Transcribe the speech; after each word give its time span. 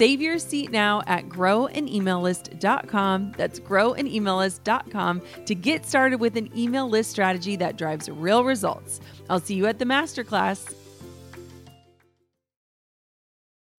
Save 0.00 0.22
your 0.22 0.38
seat 0.38 0.70
now 0.70 1.02
at 1.06 1.28
growanemaillist.com. 1.28 3.34
That's 3.36 3.60
growanemaillist.com 3.60 5.22
to 5.44 5.54
get 5.54 5.84
started 5.84 6.20
with 6.20 6.38
an 6.38 6.58
email 6.58 6.88
list 6.88 7.10
strategy 7.10 7.54
that 7.56 7.76
drives 7.76 8.08
real 8.08 8.42
results. 8.42 9.00
I'll 9.28 9.40
see 9.40 9.56
you 9.56 9.66
at 9.66 9.78
the 9.78 9.84
masterclass. 9.84 10.74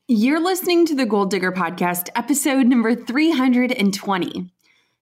You're 0.08 0.40
listening 0.40 0.86
to 0.86 0.96
the 0.96 1.08
Goal 1.08 1.26
Digger 1.26 1.52
Podcast, 1.52 2.10
episode 2.16 2.68
number 2.68 2.94
320. 2.94 4.52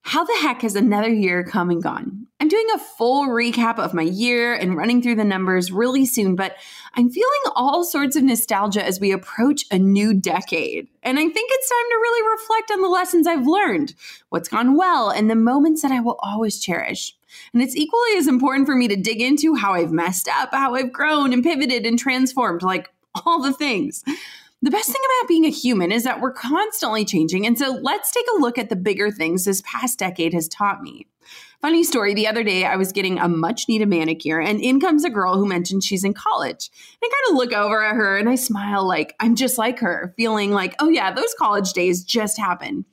How 0.01 0.23
the 0.23 0.37
heck 0.41 0.61
has 0.61 0.75
another 0.75 1.09
year 1.09 1.43
come 1.43 1.69
and 1.69 1.83
gone? 1.83 2.27
I'm 2.41 2.47
doing 2.47 2.67
a 2.73 2.79
full 2.79 3.27
recap 3.27 3.79
of 3.79 3.93
my 3.93 4.03
year 4.03 4.53
and 4.53 4.77
running 4.77 5.01
through 5.01 5.15
the 5.15 5.25
numbers 5.25 5.71
really 5.71 6.05
soon, 6.05 6.35
but 6.35 6.55
I'm 6.95 7.09
feeling 7.09 7.41
all 7.53 7.83
sorts 7.83 8.15
of 8.15 8.23
nostalgia 8.23 8.83
as 8.83 8.99
we 8.99 9.11
approach 9.11 9.65
a 9.71 9.77
new 9.77 10.13
decade. 10.13 10.87
And 11.03 11.19
I 11.19 11.27
think 11.27 11.51
it's 11.53 11.69
time 11.69 11.89
to 11.89 11.95
really 11.95 12.31
reflect 12.31 12.71
on 12.71 12.81
the 12.81 12.87
lessons 12.87 13.27
I've 13.27 13.45
learned, 13.45 13.93
what's 14.29 14.47
gone 14.47 14.77
well, 14.77 15.09
and 15.09 15.29
the 15.29 15.35
moments 15.35 15.81
that 15.81 15.91
I 15.91 15.99
will 15.99 16.17
always 16.23 16.59
cherish. 16.59 17.13
And 17.53 17.61
it's 17.61 17.75
equally 17.75 18.17
as 18.17 18.27
important 18.27 18.67
for 18.67 18.75
me 18.75 18.87
to 18.87 18.95
dig 18.95 19.21
into 19.21 19.55
how 19.55 19.73
I've 19.73 19.91
messed 19.91 20.29
up, 20.29 20.49
how 20.53 20.75
I've 20.75 20.93
grown 20.93 21.33
and 21.33 21.43
pivoted 21.43 21.85
and 21.85 21.99
transformed, 21.99 22.61
like 22.61 22.89
all 23.25 23.41
the 23.41 23.53
things. 23.53 24.03
The 24.61 24.71
best 24.71 24.87
thing 24.87 25.01
about 25.05 25.29
being 25.29 25.45
a 25.45 25.49
human 25.49 25.91
is 25.91 26.03
that 26.03 26.19
we're 26.19 26.33
constantly 26.33 27.05
changing. 27.05 27.45
And 27.45 27.57
so 27.57 27.79
let's 27.81 28.11
take 28.11 28.25
a 28.35 28.39
look 28.39 28.57
at 28.57 28.67
the 28.67 28.75
bigger 28.75 29.09
things 29.09 29.45
this 29.45 29.61
past 29.65 29.99
decade 29.99 30.33
has 30.33 30.49
taught 30.49 30.81
me. 30.81 31.07
Funny 31.61 31.83
story, 31.83 32.13
the 32.13 32.27
other 32.27 32.43
day 32.43 32.65
I 32.65 32.75
was 32.75 32.91
getting 32.91 33.19
a 33.19 33.27
much 33.27 33.67
needed 33.67 33.89
manicure, 33.89 34.39
and 34.39 34.61
in 34.61 34.79
comes 34.79 35.03
a 35.03 35.09
girl 35.09 35.35
who 35.35 35.45
mentioned 35.45 35.83
she's 35.83 36.05
in 36.05 36.13
college. 36.13 36.69
I 37.03 37.09
kind 37.09 37.31
of 37.31 37.37
look 37.37 37.53
over 37.53 37.83
at 37.83 37.95
her 37.95 38.17
and 38.17 38.29
I 38.29 38.35
smile 38.35 38.87
like 38.87 39.13
I'm 39.19 39.35
just 39.35 39.57
like 39.57 39.79
her, 39.79 40.13
feeling 40.15 40.51
like, 40.51 40.75
oh 40.79 40.89
yeah, 40.89 41.13
those 41.13 41.33
college 41.37 41.73
days 41.73 42.03
just 42.03 42.37
happened. 42.37 42.85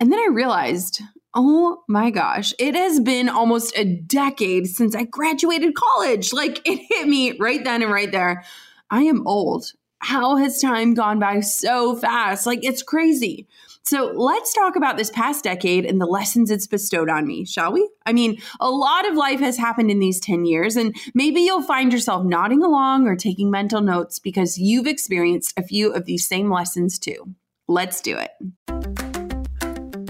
And 0.00 0.12
then 0.12 0.18
I 0.18 0.28
realized, 0.32 1.02
oh 1.34 1.82
my 1.88 2.10
gosh, 2.10 2.52
it 2.58 2.74
has 2.74 2.98
been 3.00 3.28
almost 3.28 3.76
a 3.76 3.84
decade 3.84 4.66
since 4.66 4.94
I 4.96 5.04
graduated 5.04 5.74
college. 5.74 6.32
Like 6.32 6.60
it 6.68 6.80
hit 6.88 7.06
me 7.08 7.36
right 7.38 7.62
then 7.62 7.82
and 7.82 7.92
right 7.92 8.10
there. 8.10 8.44
I 8.90 9.02
am 9.02 9.26
old 9.26 9.72
how 10.04 10.36
has 10.36 10.60
time 10.60 10.92
gone 10.92 11.18
by 11.18 11.40
so 11.40 11.96
fast? 11.96 12.44
Like 12.44 12.62
it's 12.62 12.82
crazy. 12.82 13.48
So 13.84 14.12
let's 14.14 14.52
talk 14.52 14.76
about 14.76 14.98
this 14.98 15.08
past 15.10 15.44
decade 15.44 15.86
and 15.86 15.98
the 15.98 16.06
lessons 16.06 16.50
it's 16.50 16.66
bestowed 16.66 17.08
on 17.08 17.26
me, 17.26 17.46
shall 17.46 17.72
we? 17.72 17.88
I 18.04 18.12
mean, 18.12 18.38
a 18.60 18.70
lot 18.70 19.08
of 19.08 19.16
life 19.16 19.40
has 19.40 19.56
happened 19.56 19.90
in 19.90 20.00
these 20.00 20.20
10 20.20 20.44
years, 20.44 20.76
and 20.76 20.94
maybe 21.14 21.40
you'll 21.40 21.62
find 21.62 21.92
yourself 21.92 22.24
nodding 22.24 22.62
along 22.62 23.06
or 23.06 23.16
taking 23.16 23.50
mental 23.50 23.80
notes 23.80 24.18
because 24.18 24.58
you've 24.58 24.86
experienced 24.86 25.54
a 25.58 25.62
few 25.62 25.92
of 25.92 26.04
these 26.04 26.26
same 26.26 26.50
lessons 26.50 26.98
too. 26.98 27.34
Let's 27.66 28.02
do 28.02 28.18
it. 28.18 28.30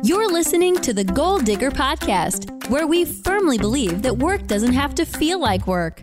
You're 0.02 0.30
listening 0.30 0.74
to 0.76 0.92
the 0.92 1.04
Goal 1.04 1.38
Digger 1.38 1.70
Podcast, 1.70 2.68
where 2.68 2.86
we 2.86 3.04
firmly 3.04 3.58
believe 3.58 4.02
that 4.02 4.18
work 4.18 4.46
doesn't 4.48 4.72
have 4.72 4.94
to 4.96 5.04
feel 5.04 5.40
like 5.40 5.66
work. 5.68 6.02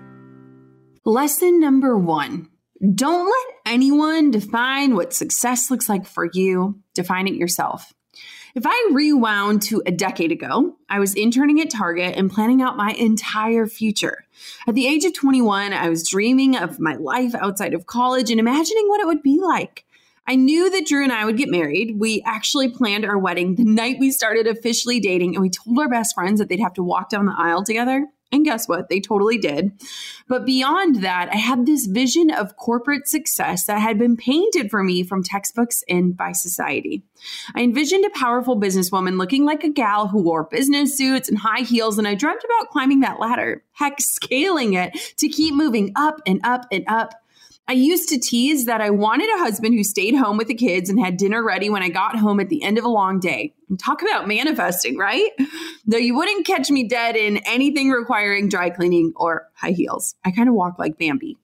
Lesson 1.03 1.59
number 1.59 1.97
one 1.97 2.47
don't 2.93 3.25
let 3.25 3.73
anyone 3.73 4.29
define 4.29 4.95
what 4.95 5.13
success 5.13 5.71
looks 5.71 5.89
like 5.89 6.05
for 6.05 6.29
you. 6.33 6.79
Define 6.93 7.27
it 7.27 7.33
yourself. 7.33 7.91
If 8.53 8.63
I 8.67 8.89
rewound 8.91 9.63
to 9.63 9.81
a 9.85 9.91
decade 9.91 10.31
ago, 10.31 10.75
I 10.89 10.99
was 10.99 11.15
interning 11.15 11.59
at 11.59 11.71
Target 11.71 12.15
and 12.17 12.29
planning 12.29 12.61
out 12.61 12.77
my 12.77 12.91
entire 12.91 13.65
future. 13.65 14.25
At 14.67 14.75
the 14.75 14.87
age 14.87 15.03
of 15.05 15.13
21, 15.13 15.73
I 15.73 15.89
was 15.89 16.07
dreaming 16.07 16.55
of 16.55 16.79
my 16.79 16.95
life 16.95 17.33
outside 17.33 17.73
of 17.73 17.87
college 17.87 18.29
and 18.29 18.39
imagining 18.39 18.87
what 18.87 19.01
it 19.01 19.07
would 19.07 19.23
be 19.23 19.39
like. 19.39 19.85
I 20.27 20.35
knew 20.35 20.69
that 20.69 20.85
Drew 20.85 21.03
and 21.03 21.11
I 21.11 21.25
would 21.25 21.37
get 21.37 21.49
married. 21.49 21.99
We 21.99 22.21
actually 22.27 22.69
planned 22.69 23.05
our 23.05 23.17
wedding 23.17 23.55
the 23.55 23.63
night 23.63 23.97
we 23.99 24.11
started 24.11 24.45
officially 24.45 24.99
dating, 24.99 25.35
and 25.35 25.41
we 25.41 25.49
told 25.49 25.79
our 25.79 25.89
best 25.89 26.13
friends 26.13 26.39
that 26.39 26.47
they'd 26.47 26.59
have 26.59 26.75
to 26.75 26.83
walk 26.83 27.09
down 27.09 27.25
the 27.25 27.35
aisle 27.35 27.63
together. 27.63 28.07
And 28.31 28.45
guess 28.45 28.67
what? 28.67 28.87
They 28.89 29.01
totally 29.01 29.37
did. 29.37 29.71
But 30.27 30.45
beyond 30.45 31.03
that, 31.03 31.29
I 31.31 31.35
had 31.35 31.65
this 31.65 31.85
vision 31.85 32.31
of 32.31 32.55
corporate 32.55 33.07
success 33.07 33.65
that 33.65 33.79
had 33.79 33.99
been 33.99 34.15
painted 34.15 34.71
for 34.71 34.83
me 34.83 35.03
from 35.03 35.21
textbooks 35.21 35.83
and 35.89 36.15
by 36.15 36.31
society. 36.31 37.03
I 37.55 37.61
envisioned 37.61 38.05
a 38.05 38.17
powerful 38.17 38.59
businesswoman 38.59 39.17
looking 39.17 39.45
like 39.45 39.63
a 39.63 39.69
gal 39.69 40.07
who 40.07 40.21
wore 40.21 40.45
business 40.45 40.97
suits 40.97 41.27
and 41.27 41.37
high 41.37 41.61
heels, 41.61 41.97
and 41.97 42.07
I 42.07 42.15
dreamt 42.15 42.43
about 42.43 42.69
climbing 42.69 43.01
that 43.01 43.19
ladder, 43.19 43.63
heck, 43.73 43.99
scaling 43.99 44.73
it 44.73 44.97
to 45.17 45.27
keep 45.27 45.53
moving 45.53 45.91
up 45.95 46.21
and 46.25 46.39
up 46.43 46.65
and 46.71 46.85
up 46.87 47.13
I 47.67 47.73
used 47.73 48.09
to 48.09 48.19
tease 48.19 48.65
that 48.65 48.81
I 48.81 48.89
wanted 48.89 49.29
a 49.29 49.39
husband 49.39 49.75
who 49.75 49.83
stayed 49.83 50.15
home 50.15 50.37
with 50.37 50.47
the 50.47 50.55
kids 50.55 50.89
and 50.89 50.99
had 50.99 51.17
dinner 51.17 51.43
ready 51.43 51.69
when 51.69 51.83
I 51.83 51.89
got 51.89 52.17
home 52.17 52.39
at 52.39 52.49
the 52.49 52.63
end 52.63 52.77
of 52.77 52.83
a 52.83 52.89
long 52.89 53.19
day. 53.19 53.53
And 53.69 53.79
talk 53.79 54.01
about 54.01 54.27
manifesting, 54.27 54.97
right? 54.97 55.29
Though 55.85 55.97
you 55.97 56.15
wouldn't 56.15 56.45
catch 56.45 56.69
me 56.69 56.87
dead 56.87 57.15
in 57.15 57.37
anything 57.37 57.89
requiring 57.89 58.49
dry 58.49 58.71
cleaning 58.71 59.13
or 59.15 59.47
high 59.53 59.71
heels. 59.71 60.15
I 60.25 60.31
kind 60.31 60.49
of 60.49 60.55
walk 60.55 60.79
like 60.79 60.97
Bambi. 60.97 61.37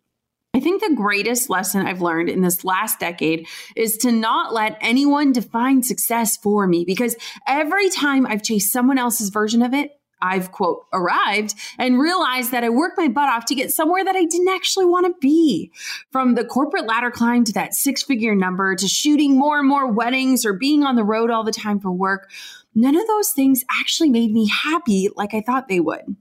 I 0.54 0.60
think 0.60 0.82
the 0.82 0.96
greatest 0.96 1.52
lesson 1.52 1.86
I've 1.86 2.02
learned 2.02 2.30
in 2.30 2.42
this 2.42 2.66
last 2.66 3.00
decade 3.00 3.48
is 3.76 3.96
to 3.98 4.12
not 4.12 4.54
let 4.54 4.76
anyone 4.82 5.32
define 5.32 5.84
success 5.84 6.36
for 6.36 6.66
me 6.66 6.84
because 6.84 7.16
every 7.48 7.90
time 7.90 8.26
I've 8.26 8.42
chased 8.42 8.72
someone 8.72 8.98
else's 8.98 9.30
version 9.30 9.62
of 9.62 9.76
it, 9.76 9.92
I've 10.22 10.52
quote 10.52 10.86
arrived 10.94 11.54
and 11.78 12.00
realized 12.00 12.52
that 12.52 12.64
I 12.64 12.70
worked 12.70 12.98
my 12.98 13.08
butt 13.08 13.30
off 13.30 13.46
to 13.46 13.56
get 13.56 13.72
somewhere 13.72 14.04
that 14.04 14.16
I 14.16 14.26
didn't 14.26 14.50
actually 14.50 14.86
want 14.86 15.06
to 15.06 15.14
be. 15.20 15.72
From 16.12 16.36
the 16.36 16.46
corporate 16.46 16.88
ladder 16.88 17.12
climb 17.12 17.44
to 17.46 17.54
that 17.54 17.74
six 17.74 18.04
figure 18.04 18.36
number 18.36 18.76
to 18.76 18.88
shooting 18.88 19.38
more 19.38 19.60
and 19.60 19.68
more 19.68 19.92
weddings 19.92 20.46
or 20.46 20.54
being 20.54 20.84
on 20.84 20.96
the 20.96 21.04
road 21.04 21.30
all 21.30 21.44
the 21.44 21.52
time 21.52 21.80
for 21.80 21.92
work, 21.92 22.30
none 22.74 22.96
of 22.96 23.08
those 23.08 23.32
things 23.32 23.64
actually 23.72 24.10
made 24.10 24.32
me 24.32 24.48
happy 24.48 25.10
like 25.16 25.34
I 25.34 25.42
thought 25.42 25.68
they 25.68 25.80
would. 25.80 26.16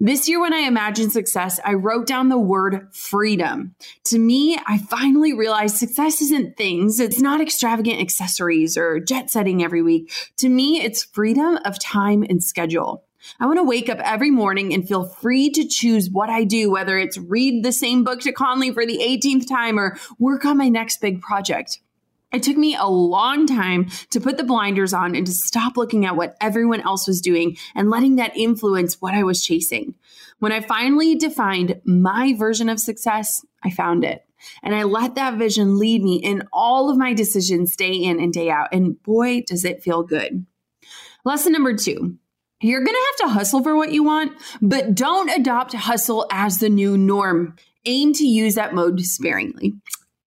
This 0.00 0.28
year, 0.28 0.40
when 0.40 0.52
I 0.52 0.60
imagined 0.60 1.12
success, 1.12 1.60
I 1.64 1.74
wrote 1.74 2.06
down 2.06 2.28
the 2.28 2.38
word 2.38 2.88
freedom. 2.92 3.74
To 4.06 4.18
me, 4.18 4.58
I 4.66 4.78
finally 4.78 5.32
realized 5.32 5.76
success 5.76 6.20
isn't 6.20 6.56
things, 6.56 6.98
it's 6.98 7.20
not 7.20 7.40
extravagant 7.40 8.00
accessories 8.00 8.76
or 8.76 8.98
jet 8.98 9.30
setting 9.30 9.62
every 9.62 9.82
week. 9.82 10.12
To 10.38 10.48
me, 10.48 10.80
it's 10.80 11.04
freedom 11.04 11.58
of 11.64 11.78
time 11.78 12.24
and 12.28 12.42
schedule. 12.42 13.04
I 13.40 13.46
want 13.46 13.58
to 13.58 13.64
wake 13.64 13.88
up 13.88 13.98
every 13.98 14.30
morning 14.30 14.72
and 14.72 14.86
feel 14.86 15.04
free 15.04 15.50
to 15.50 15.66
choose 15.66 16.10
what 16.10 16.30
I 16.30 16.44
do, 16.44 16.70
whether 16.70 16.98
it's 16.98 17.18
read 17.18 17.64
the 17.64 17.72
same 17.72 18.04
book 18.04 18.20
to 18.20 18.32
Collins 18.32 18.74
for 18.74 18.86
the 18.86 18.98
18th 18.98 19.48
time 19.48 19.78
or 19.78 19.96
work 20.18 20.44
on 20.44 20.56
my 20.56 20.68
next 20.68 21.00
big 21.00 21.20
project. 21.20 21.80
It 22.32 22.42
took 22.42 22.56
me 22.56 22.74
a 22.74 22.86
long 22.86 23.46
time 23.46 23.90
to 24.10 24.20
put 24.20 24.38
the 24.38 24.44
blinders 24.44 24.94
on 24.94 25.14
and 25.14 25.26
to 25.26 25.32
stop 25.32 25.76
looking 25.76 26.06
at 26.06 26.16
what 26.16 26.36
everyone 26.40 26.80
else 26.80 27.06
was 27.06 27.20
doing 27.20 27.58
and 27.74 27.90
letting 27.90 28.16
that 28.16 28.36
influence 28.36 29.00
what 29.00 29.14
I 29.14 29.22
was 29.22 29.44
chasing. 29.44 29.94
When 30.38 30.50
I 30.50 30.60
finally 30.60 31.14
defined 31.14 31.80
my 31.84 32.34
version 32.34 32.68
of 32.68 32.80
success, 32.80 33.44
I 33.62 33.70
found 33.70 34.04
it. 34.04 34.24
And 34.62 34.74
I 34.74 34.84
let 34.84 35.14
that 35.14 35.38
vision 35.38 35.78
lead 35.78 36.02
me 36.02 36.16
in 36.16 36.42
all 36.52 36.90
of 36.90 36.96
my 36.96 37.12
decisions 37.12 37.76
day 37.76 37.92
in 37.92 38.18
and 38.18 38.32
day 38.32 38.50
out. 38.50 38.68
And 38.72 39.00
boy, 39.02 39.42
does 39.46 39.64
it 39.64 39.82
feel 39.82 40.02
good. 40.02 40.44
Lesson 41.24 41.52
number 41.52 41.76
two 41.76 42.16
you're 42.62 42.84
going 42.84 42.94
to 42.94 43.06
have 43.10 43.28
to 43.28 43.34
hustle 43.34 43.62
for 43.62 43.76
what 43.76 43.92
you 43.92 44.02
want, 44.04 44.32
but 44.60 44.94
don't 44.94 45.30
adopt 45.30 45.74
hustle 45.74 46.26
as 46.30 46.58
the 46.58 46.68
new 46.68 46.96
norm. 46.96 47.56
Aim 47.84 48.12
to 48.14 48.24
use 48.24 48.54
that 48.54 48.74
mode 48.74 49.00
sparingly. 49.00 49.74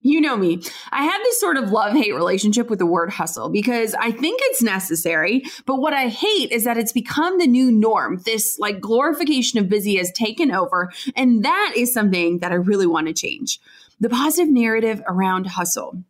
You 0.01 0.21
know 0.21 0.37
me. 0.37 0.61
I 0.91 1.03
have 1.03 1.21
this 1.23 1.39
sort 1.39 1.57
of 1.57 1.71
love 1.71 1.93
hate 1.93 2.13
relationship 2.13 2.69
with 2.69 2.77
the 2.77 2.85
word 2.85 3.09
hustle 3.09 3.49
because 3.49 3.95
I 3.95 4.11
think 4.11 4.39
it's 4.43 4.61
necessary. 4.61 5.41
But 5.65 5.77
what 5.77 5.93
I 5.93 6.09
hate 6.09 6.51
is 6.51 6.65
that 6.65 6.77
it's 6.77 6.91
become 6.91 7.39
the 7.39 7.47
new 7.47 7.71
norm. 7.71 8.21
This 8.23 8.59
like 8.59 8.79
glorification 8.79 9.59
of 9.59 9.67
busy 9.67 9.95
has 9.95 10.11
taken 10.11 10.51
over. 10.51 10.91
And 11.15 11.43
that 11.43 11.73
is 11.75 11.91
something 11.91 12.37
that 12.39 12.51
I 12.51 12.55
really 12.55 12.85
want 12.85 13.07
to 13.07 13.13
change. 13.13 13.59
The 13.99 14.09
positive 14.09 14.53
narrative 14.53 15.01
around 15.07 15.47
hustle. 15.47 16.03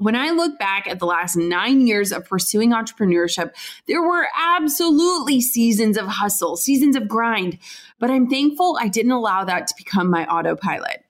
When 0.00 0.16
I 0.16 0.30
look 0.30 0.58
back 0.58 0.88
at 0.88 0.98
the 0.98 1.04
last 1.04 1.36
nine 1.36 1.86
years 1.86 2.10
of 2.10 2.24
pursuing 2.24 2.70
entrepreneurship, 2.70 3.52
there 3.86 4.02
were 4.02 4.28
absolutely 4.34 5.42
seasons 5.42 5.98
of 5.98 6.06
hustle, 6.06 6.56
seasons 6.56 6.96
of 6.96 7.06
grind. 7.06 7.58
But 7.98 8.10
I'm 8.10 8.26
thankful 8.26 8.78
I 8.80 8.88
didn't 8.88 9.12
allow 9.12 9.44
that 9.44 9.66
to 9.66 9.74
become 9.76 10.08
my 10.08 10.24
autopilot. 10.24 11.04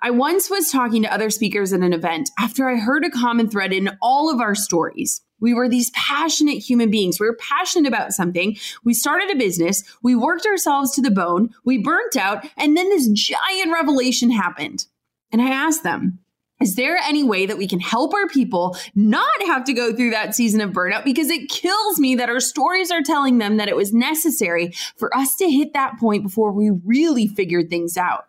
I 0.00 0.10
once 0.10 0.48
was 0.48 0.70
talking 0.70 1.02
to 1.02 1.12
other 1.12 1.28
speakers 1.28 1.74
at 1.74 1.80
an 1.80 1.92
event 1.92 2.30
after 2.38 2.66
I 2.66 2.76
heard 2.76 3.04
a 3.04 3.10
common 3.10 3.50
thread 3.50 3.74
in 3.74 3.90
all 4.00 4.32
of 4.32 4.40
our 4.40 4.54
stories. 4.54 5.20
We 5.38 5.52
were 5.52 5.68
these 5.68 5.90
passionate 5.90 6.66
human 6.66 6.90
beings. 6.90 7.20
We 7.20 7.26
were 7.26 7.36
passionate 7.38 7.88
about 7.88 8.12
something. 8.12 8.56
We 8.84 8.94
started 8.94 9.30
a 9.30 9.36
business. 9.36 9.84
We 10.02 10.14
worked 10.14 10.46
ourselves 10.46 10.92
to 10.92 11.02
the 11.02 11.10
bone. 11.10 11.50
We 11.66 11.76
burnt 11.76 12.16
out. 12.16 12.46
And 12.56 12.74
then 12.74 12.88
this 12.88 13.06
giant 13.08 13.70
revelation 13.70 14.30
happened. 14.30 14.86
And 15.30 15.42
I 15.42 15.50
asked 15.50 15.82
them, 15.82 16.20
is 16.60 16.76
there 16.76 16.96
any 16.96 17.22
way 17.22 17.46
that 17.46 17.58
we 17.58 17.66
can 17.66 17.80
help 17.80 18.14
our 18.14 18.28
people 18.28 18.76
not 18.94 19.42
have 19.46 19.64
to 19.64 19.72
go 19.72 19.94
through 19.94 20.10
that 20.10 20.34
season 20.34 20.60
of 20.60 20.70
burnout? 20.70 21.04
Because 21.04 21.28
it 21.28 21.50
kills 21.50 21.98
me 21.98 22.14
that 22.14 22.28
our 22.28 22.40
stories 22.40 22.90
are 22.90 23.02
telling 23.02 23.38
them 23.38 23.56
that 23.56 23.68
it 23.68 23.76
was 23.76 23.92
necessary 23.92 24.72
for 24.96 25.14
us 25.16 25.36
to 25.36 25.50
hit 25.50 25.72
that 25.72 25.98
point 25.98 26.22
before 26.22 26.52
we 26.52 26.70
really 26.84 27.26
figured 27.26 27.70
things 27.70 27.96
out. 27.96 28.26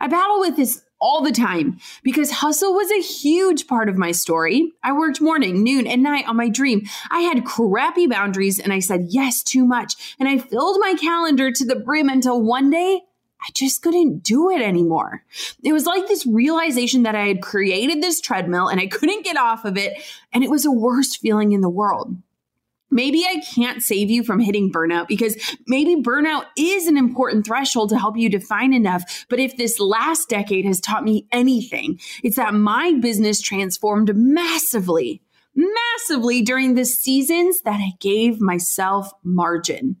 I 0.00 0.08
battle 0.08 0.40
with 0.40 0.56
this 0.56 0.82
all 1.00 1.22
the 1.22 1.30
time 1.30 1.78
because 2.02 2.30
hustle 2.30 2.74
was 2.74 2.90
a 2.90 3.00
huge 3.00 3.66
part 3.66 3.88
of 3.88 3.96
my 3.96 4.12
story. 4.12 4.72
I 4.82 4.92
worked 4.92 5.20
morning, 5.20 5.62
noon, 5.62 5.86
and 5.86 6.02
night 6.02 6.26
on 6.26 6.36
my 6.36 6.48
dream. 6.48 6.86
I 7.10 7.20
had 7.20 7.44
crappy 7.44 8.06
boundaries 8.06 8.58
and 8.58 8.72
I 8.72 8.80
said 8.80 9.06
yes 9.10 9.42
too 9.42 9.64
much. 9.64 10.16
And 10.18 10.28
I 10.28 10.38
filled 10.38 10.78
my 10.80 10.94
calendar 10.94 11.52
to 11.52 11.64
the 11.64 11.76
brim 11.76 12.08
until 12.08 12.42
one 12.42 12.70
day 12.70 13.02
I 13.40 13.50
just 13.54 13.82
couldn't 13.82 14.22
do 14.22 14.50
it 14.50 14.60
anymore. 14.60 15.24
It 15.62 15.72
was 15.72 15.86
like 15.86 16.06
this 16.08 16.26
realization 16.26 17.04
that 17.04 17.14
I 17.14 17.26
had 17.26 17.42
created 17.42 18.02
this 18.02 18.20
treadmill 18.20 18.68
and 18.68 18.80
I 18.80 18.86
couldn't 18.86 19.24
get 19.24 19.36
off 19.36 19.64
of 19.64 19.76
it. 19.76 19.94
And 20.32 20.42
it 20.42 20.50
was 20.50 20.64
the 20.64 20.72
worst 20.72 21.20
feeling 21.20 21.52
in 21.52 21.60
the 21.60 21.68
world. 21.68 22.16
Maybe 22.90 23.24
I 23.26 23.42
can't 23.54 23.82
save 23.82 24.10
you 24.10 24.24
from 24.24 24.40
hitting 24.40 24.72
burnout 24.72 25.08
because 25.08 25.36
maybe 25.66 25.96
burnout 25.96 26.44
is 26.56 26.86
an 26.86 26.96
important 26.96 27.46
threshold 27.46 27.90
to 27.90 27.98
help 27.98 28.16
you 28.16 28.30
define 28.30 28.72
enough. 28.72 29.26
But 29.28 29.40
if 29.40 29.56
this 29.56 29.78
last 29.78 30.30
decade 30.30 30.64
has 30.64 30.80
taught 30.80 31.04
me 31.04 31.26
anything, 31.30 32.00
it's 32.24 32.36
that 32.36 32.54
my 32.54 32.94
business 32.94 33.42
transformed 33.42 34.16
massively, 34.16 35.20
massively 35.58 36.42
during 36.42 36.74
the 36.74 36.84
seasons 36.84 37.62
that 37.62 37.80
I 37.80 37.92
gave 38.00 38.40
myself 38.40 39.10
margin. 39.24 39.96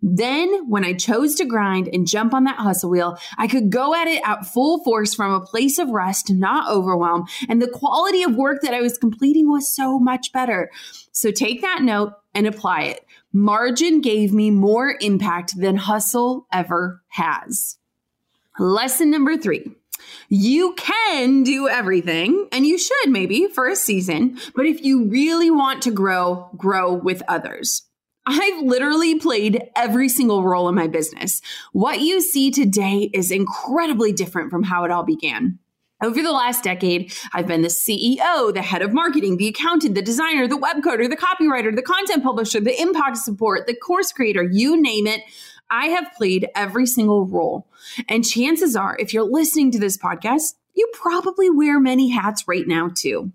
Then, 0.00 0.68
when 0.68 0.84
I 0.84 0.92
chose 0.92 1.34
to 1.36 1.44
grind 1.44 1.88
and 1.92 2.06
jump 2.06 2.32
on 2.32 2.44
that 2.44 2.56
hustle 2.58 2.90
wheel, 2.90 3.18
I 3.36 3.46
could 3.48 3.70
go 3.70 3.94
at 3.94 4.06
it 4.06 4.22
at 4.24 4.46
full 4.46 4.82
force 4.84 5.14
from 5.14 5.32
a 5.32 5.44
place 5.44 5.78
of 5.78 5.90
rest, 5.90 6.30
not 6.30 6.70
overwhelm. 6.70 7.26
And 7.48 7.60
the 7.60 7.70
quality 7.70 8.22
of 8.22 8.36
work 8.36 8.62
that 8.62 8.74
I 8.74 8.80
was 8.80 8.96
completing 8.96 9.50
was 9.50 9.74
so 9.74 9.98
much 9.98 10.32
better. 10.32 10.70
So 11.12 11.30
take 11.30 11.62
that 11.62 11.82
note 11.82 12.12
and 12.34 12.46
apply 12.46 12.82
it. 12.82 13.04
Margin 13.32 14.00
gave 14.00 14.32
me 14.32 14.50
more 14.50 14.96
impact 15.00 15.58
than 15.58 15.76
hustle 15.76 16.46
ever 16.52 17.02
has. 17.08 17.78
Lesson 18.58 19.10
number 19.10 19.36
three. 19.36 19.74
You 20.28 20.74
can 20.74 21.42
do 21.42 21.68
everything, 21.68 22.48
and 22.52 22.66
you 22.66 22.78
should 22.78 23.08
maybe 23.08 23.48
for 23.48 23.68
a 23.68 23.76
season, 23.76 24.38
but 24.54 24.66
if 24.66 24.82
you 24.82 25.04
really 25.08 25.50
want 25.50 25.82
to 25.82 25.90
grow, 25.90 26.50
grow 26.56 26.92
with 26.92 27.22
others. 27.28 27.82
I've 28.26 28.62
literally 28.62 29.18
played 29.18 29.62
every 29.74 30.10
single 30.10 30.44
role 30.44 30.68
in 30.68 30.74
my 30.74 30.86
business. 30.86 31.40
What 31.72 32.00
you 32.00 32.20
see 32.20 32.50
today 32.50 33.10
is 33.14 33.30
incredibly 33.30 34.12
different 34.12 34.50
from 34.50 34.64
how 34.64 34.84
it 34.84 34.90
all 34.90 35.02
began. 35.02 35.58
Over 36.00 36.22
the 36.22 36.30
last 36.30 36.62
decade, 36.62 37.12
I've 37.32 37.48
been 37.48 37.62
the 37.62 37.68
CEO, 37.68 38.54
the 38.54 38.62
head 38.62 38.82
of 38.82 38.92
marketing, 38.92 39.36
the 39.36 39.48
accountant, 39.48 39.96
the 39.96 40.02
designer, 40.02 40.46
the 40.46 40.56
web 40.56 40.76
coder, 40.76 41.08
the 41.08 41.16
copywriter, 41.16 41.74
the 41.74 41.82
content 41.82 42.22
publisher, 42.22 42.60
the 42.60 42.80
impact 42.80 43.16
support, 43.16 43.66
the 43.66 43.74
course 43.74 44.12
creator, 44.12 44.44
you 44.44 44.80
name 44.80 45.08
it. 45.08 45.22
I 45.70 45.86
have 45.88 46.12
played 46.16 46.48
every 46.54 46.86
single 46.86 47.26
role. 47.26 47.66
And 48.08 48.26
chances 48.26 48.76
are, 48.76 48.96
if 48.98 49.12
you're 49.12 49.24
listening 49.24 49.70
to 49.72 49.78
this 49.78 49.98
podcast, 49.98 50.54
you 50.74 50.88
probably 50.92 51.50
wear 51.50 51.80
many 51.80 52.08
hats 52.08 52.46
right 52.46 52.66
now 52.66 52.90
too. 52.94 53.32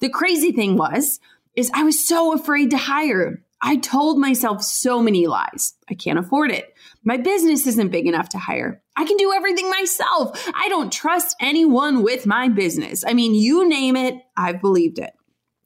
The 0.00 0.08
crazy 0.08 0.52
thing 0.52 0.76
was, 0.76 1.20
is 1.56 1.70
I 1.74 1.84
was 1.84 2.06
so 2.06 2.34
afraid 2.34 2.70
to 2.70 2.76
hire. 2.76 3.42
I 3.60 3.76
told 3.76 4.18
myself 4.18 4.62
so 4.62 5.00
many 5.00 5.26
lies. 5.26 5.74
I 5.88 5.94
can't 5.94 6.18
afford 6.18 6.50
it. 6.50 6.74
My 7.04 7.16
business 7.16 7.66
isn't 7.66 7.92
big 7.92 8.06
enough 8.06 8.28
to 8.30 8.38
hire. 8.38 8.82
I 8.96 9.04
can 9.04 9.16
do 9.16 9.32
everything 9.32 9.70
myself. 9.70 10.50
I 10.54 10.68
don't 10.68 10.92
trust 10.92 11.36
anyone 11.40 12.02
with 12.02 12.26
my 12.26 12.48
business. 12.48 13.04
I 13.06 13.14
mean, 13.14 13.34
you 13.34 13.68
name 13.68 13.96
it, 13.96 14.16
I've 14.36 14.60
believed 14.60 14.98
it. 14.98 15.12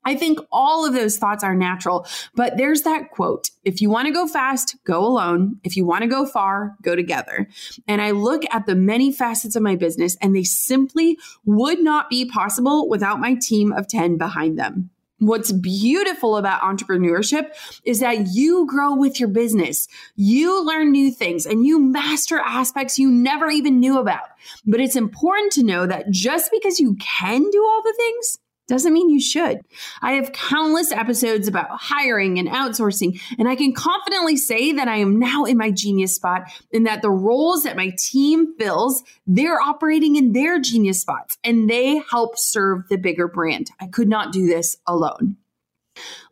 I 0.06 0.14
think 0.14 0.38
all 0.52 0.86
of 0.86 0.94
those 0.94 1.18
thoughts 1.18 1.42
are 1.42 1.56
natural, 1.56 2.06
but 2.36 2.56
there's 2.56 2.82
that 2.82 3.10
quote 3.10 3.50
if 3.64 3.82
you 3.82 3.90
want 3.90 4.06
to 4.06 4.14
go 4.14 4.28
fast, 4.28 4.76
go 4.84 5.04
alone. 5.04 5.58
If 5.64 5.76
you 5.76 5.84
want 5.84 6.02
to 6.02 6.08
go 6.08 6.24
far, 6.24 6.76
go 6.80 6.94
together. 6.94 7.48
And 7.88 8.00
I 8.00 8.12
look 8.12 8.44
at 8.52 8.66
the 8.66 8.76
many 8.76 9.12
facets 9.12 9.56
of 9.56 9.62
my 9.64 9.74
business, 9.74 10.16
and 10.22 10.34
they 10.34 10.44
simply 10.44 11.18
would 11.44 11.80
not 11.80 12.08
be 12.08 12.24
possible 12.24 12.88
without 12.88 13.18
my 13.18 13.34
team 13.34 13.72
of 13.72 13.88
10 13.88 14.16
behind 14.16 14.56
them. 14.56 14.90
What's 15.18 15.50
beautiful 15.50 16.36
about 16.36 16.60
entrepreneurship 16.60 17.48
is 17.84 18.00
that 18.00 18.28
you 18.34 18.66
grow 18.66 18.94
with 18.94 19.18
your 19.18 19.30
business. 19.30 19.88
You 20.14 20.64
learn 20.64 20.92
new 20.92 21.10
things 21.10 21.46
and 21.46 21.64
you 21.64 21.80
master 21.80 22.38
aspects 22.38 22.98
you 22.98 23.10
never 23.10 23.48
even 23.48 23.80
knew 23.80 23.98
about. 23.98 24.28
But 24.66 24.80
it's 24.80 24.94
important 24.94 25.52
to 25.54 25.62
know 25.62 25.86
that 25.86 26.10
just 26.10 26.50
because 26.52 26.78
you 26.78 26.96
can 27.00 27.48
do 27.50 27.64
all 27.64 27.82
the 27.82 27.94
things 27.96 28.38
doesn't 28.68 28.92
mean 28.92 29.10
you 29.10 29.20
should. 29.20 29.60
I 30.02 30.12
have 30.12 30.32
countless 30.32 30.92
episodes 30.92 31.46
about 31.46 31.68
hiring 31.70 32.38
and 32.38 32.48
outsourcing, 32.48 33.20
and 33.38 33.48
I 33.48 33.56
can 33.56 33.72
confidently 33.72 34.36
say 34.36 34.72
that 34.72 34.88
I 34.88 34.96
am 34.96 35.18
now 35.18 35.44
in 35.44 35.56
my 35.56 35.70
genius 35.70 36.14
spot 36.14 36.50
and 36.72 36.86
that 36.86 37.02
the 37.02 37.10
roles 37.10 37.62
that 37.62 37.76
my 37.76 37.92
team 37.98 38.56
fills, 38.58 39.02
they're 39.26 39.60
operating 39.60 40.16
in 40.16 40.32
their 40.32 40.60
genius 40.60 41.00
spots 41.00 41.38
and 41.44 41.70
they 41.70 42.02
help 42.10 42.38
serve 42.38 42.88
the 42.88 42.98
bigger 42.98 43.28
brand. 43.28 43.70
I 43.80 43.86
could 43.86 44.08
not 44.08 44.32
do 44.32 44.46
this 44.46 44.76
alone. 44.86 45.36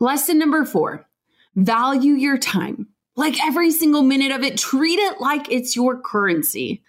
Lesson 0.00 0.38
number 0.38 0.64
four 0.64 1.06
value 1.54 2.14
your 2.14 2.38
time. 2.38 2.88
Like 3.16 3.36
every 3.44 3.70
single 3.70 4.02
minute 4.02 4.32
of 4.32 4.42
it, 4.42 4.58
treat 4.58 4.98
it 4.98 5.20
like 5.20 5.50
it's 5.50 5.76
your 5.76 6.00
currency. 6.00 6.82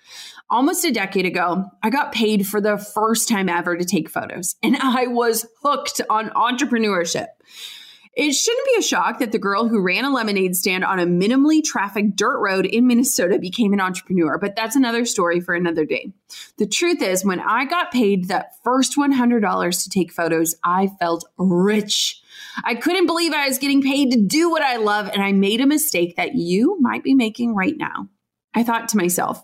Almost 0.47 0.85
a 0.85 0.91
decade 0.91 1.25
ago, 1.25 1.65
I 1.81 1.89
got 1.89 2.11
paid 2.11 2.45
for 2.45 2.61
the 2.61 2.77
first 2.77 3.27
time 3.27 3.49
ever 3.49 3.75
to 3.75 3.83
take 3.83 4.09
photos, 4.09 4.55
and 4.61 4.77
I 4.77 5.07
was 5.07 5.45
hooked 5.63 6.01
on 6.07 6.29
entrepreneurship. 6.29 7.27
It 8.15 8.31
shouldn't 8.31 8.67
be 8.67 8.79
a 8.79 8.83
shock 8.83 9.19
that 9.19 9.31
the 9.31 9.39
girl 9.39 9.67
who 9.67 9.81
ran 9.81 10.05
a 10.05 10.09
lemonade 10.09 10.55
stand 10.55 10.85
on 10.85 10.99
a 10.99 11.05
minimally 11.05 11.63
trafficked 11.63 12.15
dirt 12.15 12.39
road 12.39 12.65
in 12.65 12.85
Minnesota 12.87 13.39
became 13.39 13.73
an 13.73 13.81
entrepreneur, 13.81 14.37
but 14.37 14.55
that's 14.55 14.75
another 14.75 15.03
story 15.03 15.41
for 15.41 15.55
another 15.55 15.83
day. 15.83 16.13
The 16.57 16.67
truth 16.67 17.01
is, 17.01 17.25
when 17.25 17.39
I 17.39 17.65
got 17.65 17.91
paid 17.91 18.27
that 18.27 18.51
first 18.63 18.95
$100 18.95 19.83
to 19.83 19.89
take 19.89 20.13
photos, 20.13 20.55
I 20.63 20.91
felt 20.99 21.25
rich. 21.37 22.21
I 22.63 22.75
couldn't 22.75 23.07
believe 23.07 23.33
I 23.33 23.47
was 23.47 23.57
getting 23.57 23.81
paid 23.81 24.11
to 24.11 24.21
do 24.21 24.49
what 24.49 24.61
I 24.61 24.77
love, 24.77 25.09
and 25.09 25.23
I 25.23 25.31
made 25.31 25.59
a 25.59 25.65
mistake 25.65 26.15
that 26.17 26.35
you 26.35 26.77
might 26.79 27.03
be 27.03 27.15
making 27.15 27.55
right 27.55 27.75
now. 27.75 28.09
I 28.55 28.63
thought 28.63 28.89
to 28.89 28.97
myself, 28.97 29.43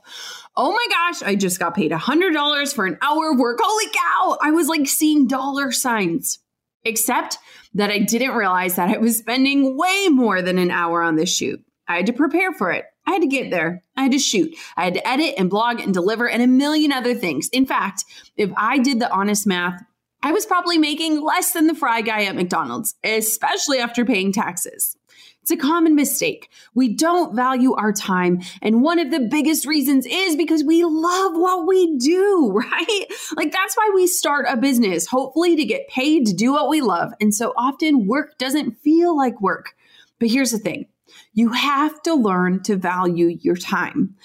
oh 0.56 0.72
my 0.72 0.88
gosh, 0.90 1.22
I 1.22 1.36
just 1.36 1.60
got 1.60 1.76
paid 1.76 1.92
$100 1.92 2.74
for 2.74 2.86
an 2.86 2.98
hour 3.02 3.32
of 3.32 3.40
work. 3.40 3.60
Holy 3.62 3.92
cow. 3.94 4.38
I 4.42 4.52
was 4.52 4.68
like 4.68 4.88
seeing 4.88 5.28
dollar 5.28 5.72
signs, 5.72 6.40
except 6.84 7.38
that 7.74 7.92
I 7.92 8.00
didn't 8.00 8.36
realize 8.36 8.76
that 8.76 8.90
I 8.90 8.98
was 8.98 9.18
spending 9.18 9.78
way 9.78 10.08
more 10.10 10.42
than 10.42 10.58
an 10.58 10.72
hour 10.72 11.02
on 11.02 11.16
this 11.16 11.34
shoot. 11.34 11.64
I 11.88 11.98
had 11.98 12.06
to 12.08 12.14
prepare 12.14 12.54
for 12.54 12.72
it. 12.72 12.86
I 13.06 13.12
had 13.12 13.22
to 13.22 13.28
get 13.28 13.52
there. 13.52 13.84
I 13.98 14.04
had 14.04 14.12
to 14.12 14.20
shoot. 14.20 14.56
I 14.78 14.86
had 14.86 14.94
to 14.94 15.08
edit 15.08 15.36
and 15.38 15.50
blog 15.50 15.80
and 15.80 15.94
deliver 15.94 16.30
and 16.30 16.42
a 16.42 16.48
million 16.48 16.92
other 16.92 17.14
things. 17.14 17.50
In 17.50 17.66
fact, 17.66 18.06
if 18.38 18.52
I 18.56 18.78
did 18.78 19.00
the 19.00 19.12
honest 19.12 19.46
math, 19.46 19.82
I 20.24 20.32
was 20.32 20.46
probably 20.46 20.78
making 20.78 21.22
less 21.22 21.52
than 21.52 21.68
the 21.68 21.74
fry 21.74 22.02
guy 22.02 22.26
at 22.26 22.36
McDonald's, 22.36 22.96
especially 23.04 23.80
after 23.80 24.06
paying 24.06 24.32
taxes. 24.32 24.96
It's 25.42 25.52
a 25.52 25.58
common 25.58 25.96
mistake. 25.96 26.50
We 26.76 26.94
don't 26.94 27.36
value 27.36 27.74
our 27.74 27.92
time. 27.92 28.42
And 28.62 28.84
one 28.84 29.00
of 29.00 29.10
the 29.10 29.20
biggest 29.20 29.66
reasons 29.66 30.06
is 30.06 30.36
because 30.36 30.64
we 30.64 30.84
love 30.84 31.34
what 31.36 31.66
we 31.66 31.98
do, 31.98 32.52
right? 32.56 33.06
Like 33.36 33.52
that's 33.52 33.76
why 33.76 33.92
we 33.94 34.06
start 34.06 34.46
a 34.48 34.58
business, 34.58 35.08
hopefully 35.08 35.56
to 35.56 35.66
get 35.66 35.88
paid 35.88 36.28
to 36.28 36.34
do 36.34 36.54
what 36.54 36.70
we 36.70 36.82
love. 36.82 37.12
And 37.20 37.34
so 37.34 37.54
often 37.58 38.06
work 38.06 38.38
doesn't 38.38 38.80
feel 38.82 39.18
like 39.18 39.42
work. 39.42 39.74
But 40.20 40.30
here's 40.30 40.52
the 40.52 40.60
thing 40.60 40.86
you 41.34 41.50
have 41.50 42.02
to 42.04 42.14
learn 42.14 42.62
to 42.64 42.76
value 42.76 43.38
your 43.42 43.56
time. 43.56 44.16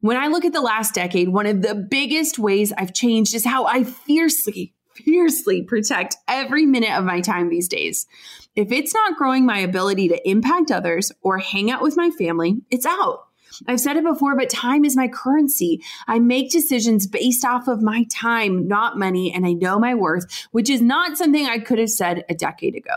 When 0.00 0.16
I 0.16 0.26
look 0.28 0.44
at 0.44 0.52
the 0.52 0.60
last 0.60 0.94
decade, 0.94 1.30
one 1.30 1.46
of 1.46 1.62
the 1.62 1.74
biggest 1.74 2.38
ways 2.38 2.72
I've 2.76 2.92
changed 2.92 3.34
is 3.34 3.44
how 3.44 3.64
I 3.64 3.82
fiercely, 3.82 4.74
fiercely 4.96 5.62
protect 5.62 6.16
every 6.28 6.66
minute 6.66 6.96
of 6.96 7.04
my 7.04 7.20
time 7.20 7.48
these 7.48 7.68
days. 7.68 8.06
If 8.54 8.72
it's 8.72 8.94
not 8.94 9.16
growing 9.16 9.44
my 9.44 9.58
ability 9.58 10.08
to 10.08 10.28
impact 10.28 10.70
others 10.70 11.12
or 11.22 11.38
hang 11.38 11.70
out 11.70 11.82
with 11.82 11.96
my 11.96 12.10
family, 12.10 12.62
it's 12.70 12.86
out. 12.86 13.24
I've 13.68 13.80
said 13.80 13.96
it 13.96 14.04
before, 14.04 14.36
but 14.36 14.50
time 14.50 14.84
is 14.84 14.96
my 14.96 15.08
currency. 15.08 15.82
I 16.06 16.18
make 16.18 16.50
decisions 16.50 17.06
based 17.06 17.44
off 17.44 17.68
of 17.68 17.82
my 17.82 18.04
time, 18.10 18.68
not 18.68 18.98
money, 18.98 19.32
and 19.32 19.46
I 19.46 19.52
know 19.52 19.78
my 19.78 19.94
worth, 19.94 20.46
which 20.52 20.68
is 20.68 20.82
not 20.82 21.16
something 21.16 21.46
I 21.46 21.58
could 21.58 21.78
have 21.78 21.90
said 21.90 22.24
a 22.28 22.34
decade 22.34 22.74
ago. 22.74 22.96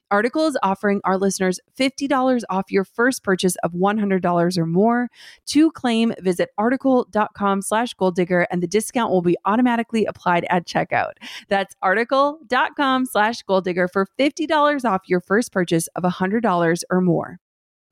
Article 0.11 0.45
is 0.45 0.57
offering 0.61 1.01
our 1.05 1.17
listeners 1.17 1.59
$50 1.79 2.43
off 2.49 2.69
your 2.69 2.83
first 2.83 3.23
purchase 3.23 3.55
of 3.63 3.71
$100 3.71 4.57
or 4.57 4.65
more. 4.65 5.09
To 5.47 5.71
claim, 5.71 6.13
visit 6.19 6.49
article.com 6.57 7.61
slash 7.61 7.93
goal 7.93 8.11
digger 8.11 8.45
and 8.51 8.61
the 8.61 8.67
discount 8.67 9.11
will 9.11 9.21
be 9.21 9.37
automatically 9.45 10.05
applied 10.05 10.45
at 10.49 10.67
checkout. 10.67 11.13
That's 11.47 11.75
article.com 11.81 13.05
slash 13.05 13.41
goal 13.43 13.61
digger 13.61 13.87
for 13.87 14.05
$50 14.19 14.85
off 14.85 15.01
your 15.07 15.21
first 15.21 15.51
purchase 15.51 15.87
of 15.95 16.03
$100 16.03 16.83
or 16.89 17.01
more. 17.01 17.39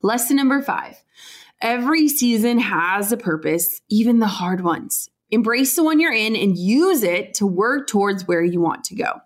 Lesson 0.02 0.36
number 0.36 0.62
five 0.62 1.02
every 1.62 2.08
season 2.08 2.58
has 2.58 3.12
a 3.12 3.16
purpose, 3.16 3.80
even 3.90 4.18
the 4.18 4.26
hard 4.26 4.62
ones. 4.62 5.08
Embrace 5.30 5.76
the 5.76 5.84
one 5.84 6.00
you're 6.00 6.12
in 6.12 6.34
and 6.34 6.58
use 6.58 7.02
it 7.02 7.34
to 7.34 7.46
work 7.46 7.86
towards 7.86 8.26
where 8.26 8.42
you 8.42 8.60
want 8.60 8.84
to 8.84 8.94
go. 8.94 9.20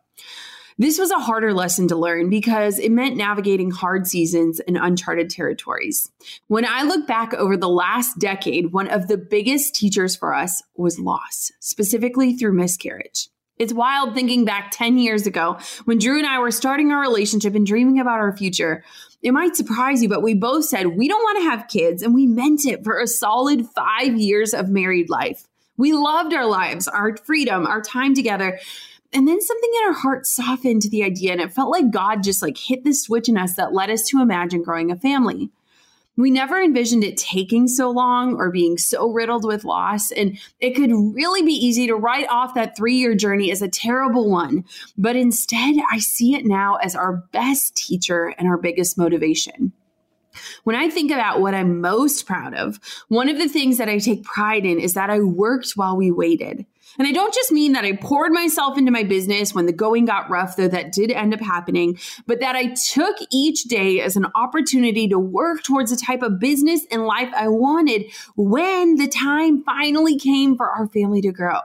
This 0.76 0.98
was 0.98 1.12
a 1.12 1.20
harder 1.20 1.54
lesson 1.54 1.86
to 1.88 1.96
learn 1.96 2.30
because 2.30 2.80
it 2.80 2.90
meant 2.90 3.16
navigating 3.16 3.70
hard 3.70 4.08
seasons 4.08 4.58
and 4.58 4.76
uncharted 4.76 5.30
territories. 5.30 6.10
When 6.48 6.66
I 6.66 6.82
look 6.82 7.06
back 7.06 7.32
over 7.32 7.56
the 7.56 7.68
last 7.68 8.18
decade, 8.18 8.72
one 8.72 8.88
of 8.88 9.06
the 9.06 9.16
biggest 9.16 9.76
teachers 9.76 10.16
for 10.16 10.34
us 10.34 10.64
was 10.74 10.98
loss, 10.98 11.52
specifically 11.60 12.34
through 12.34 12.54
miscarriage. 12.54 13.28
It's 13.56 13.72
wild 13.72 14.14
thinking 14.14 14.44
back 14.44 14.72
10 14.72 14.98
years 14.98 15.28
ago 15.28 15.58
when 15.84 15.98
Drew 15.98 16.18
and 16.18 16.26
I 16.26 16.40
were 16.40 16.50
starting 16.50 16.90
our 16.90 17.00
relationship 17.00 17.54
and 17.54 17.64
dreaming 17.64 18.00
about 18.00 18.18
our 18.18 18.36
future. 18.36 18.82
It 19.22 19.30
might 19.30 19.54
surprise 19.54 20.02
you, 20.02 20.08
but 20.08 20.24
we 20.24 20.34
both 20.34 20.64
said 20.64 20.88
we 20.88 21.06
don't 21.06 21.22
want 21.22 21.38
to 21.38 21.50
have 21.50 21.68
kids, 21.68 22.02
and 22.02 22.12
we 22.12 22.26
meant 22.26 22.66
it 22.66 22.82
for 22.82 22.98
a 22.98 23.06
solid 23.06 23.68
five 23.76 24.16
years 24.16 24.52
of 24.52 24.70
married 24.70 25.08
life. 25.08 25.46
We 25.76 25.92
loved 25.92 26.34
our 26.34 26.46
lives, 26.46 26.88
our 26.88 27.16
freedom, 27.16 27.64
our 27.66 27.80
time 27.80 28.14
together. 28.14 28.58
And 29.14 29.28
then 29.28 29.40
something 29.40 29.70
in 29.78 29.88
our 29.88 29.94
heart 29.94 30.26
softened 30.26 30.82
to 30.82 30.90
the 30.90 31.04
idea, 31.04 31.32
and 31.32 31.40
it 31.40 31.52
felt 31.52 31.70
like 31.70 31.92
God 31.92 32.24
just 32.24 32.42
like 32.42 32.58
hit 32.58 32.82
this 32.82 33.04
switch 33.04 33.28
in 33.28 33.38
us 33.38 33.54
that 33.54 33.72
led 33.72 33.88
us 33.88 34.02
to 34.08 34.20
imagine 34.20 34.62
growing 34.62 34.90
a 34.90 34.96
family. 34.96 35.50
We 36.16 36.30
never 36.30 36.60
envisioned 36.60 37.02
it 37.02 37.16
taking 37.16 37.66
so 37.66 37.90
long 37.90 38.34
or 38.34 38.50
being 38.50 38.78
so 38.78 39.10
riddled 39.10 39.44
with 39.44 39.64
loss. 39.64 40.12
And 40.12 40.38
it 40.60 40.72
could 40.72 40.90
really 40.92 41.42
be 41.42 41.52
easy 41.52 41.86
to 41.88 41.96
write 41.96 42.28
off 42.28 42.54
that 42.54 42.76
three 42.76 42.94
year 42.94 43.14
journey 43.14 43.50
as 43.50 43.62
a 43.62 43.68
terrible 43.68 44.30
one. 44.30 44.64
But 44.96 45.16
instead, 45.16 45.76
I 45.90 45.98
see 45.98 46.34
it 46.34 46.44
now 46.44 46.76
as 46.76 46.94
our 46.94 47.24
best 47.32 47.76
teacher 47.76 48.34
and 48.38 48.46
our 48.46 48.58
biggest 48.58 48.96
motivation. 48.96 49.72
When 50.64 50.76
I 50.76 50.88
think 50.88 51.10
about 51.10 51.40
what 51.40 51.54
I'm 51.54 51.80
most 51.80 52.26
proud 52.26 52.54
of, 52.54 52.80
one 53.08 53.28
of 53.28 53.38
the 53.38 53.48
things 53.48 53.78
that 53.78 53.88
I 53.88 53.98
take 53.98 54.24
pride 54.24 54.64
in 54.64 54.80
is 54.80 54.94
that 54.94 55.10
I 55.10 55.20
worked 55.20 55.72
while 55.72 55.96
we 55.96 56.10
waited. 56.10 56.66
And 56.98 57.08
I 57.08 57.12
don't 57.12 57.34
just 57.34 57.52
mean 57.52 57.72
that 57.72 57.84
I 57.84 57.92
poured 57.96 58.32
myself 58.32 58.78
into 58.78 58.92
my 58.92 59.02
business 59.02 59.54
when 59.54 59.66
the 59.66 59.72
going 59.72 60.04
got 60.04 60.30
rough, 60.30 60.56
though 60.56 60.68
that 60.68 60.92
did 60.92 61.10
end 61.10 61.34
up 61.34 61.40
happening, 61.40 61.98
but 62.26 62.40
that 62.40 62.56
I 62.56 62.74
took 62.92 63.16
each 63.30 63.64
day 63.64 64.00
as 64.00 64.16
an 64.16 64.26
opportunity 64.34 65.08
to 65.08 65.18
work 65.18 65.62
towards 65.62 65.90
the 65.90 65.96
type 65.96 66.22
of 66.22 66.38
business 66.38 66.86
and 66.90 67.04
life 67.04 67.32
I 67.34 67.48
wanted 67.48 68.12
when 68.36 68.96
the 68.96 69.08
time 69.08 69.62
finally 69.64 70.18
came 70.18 70.56
for 70.56 70.70
our 70.70 70.88
family 70.88 71.20
to 71.22 71.32
grow. 71.32 71.60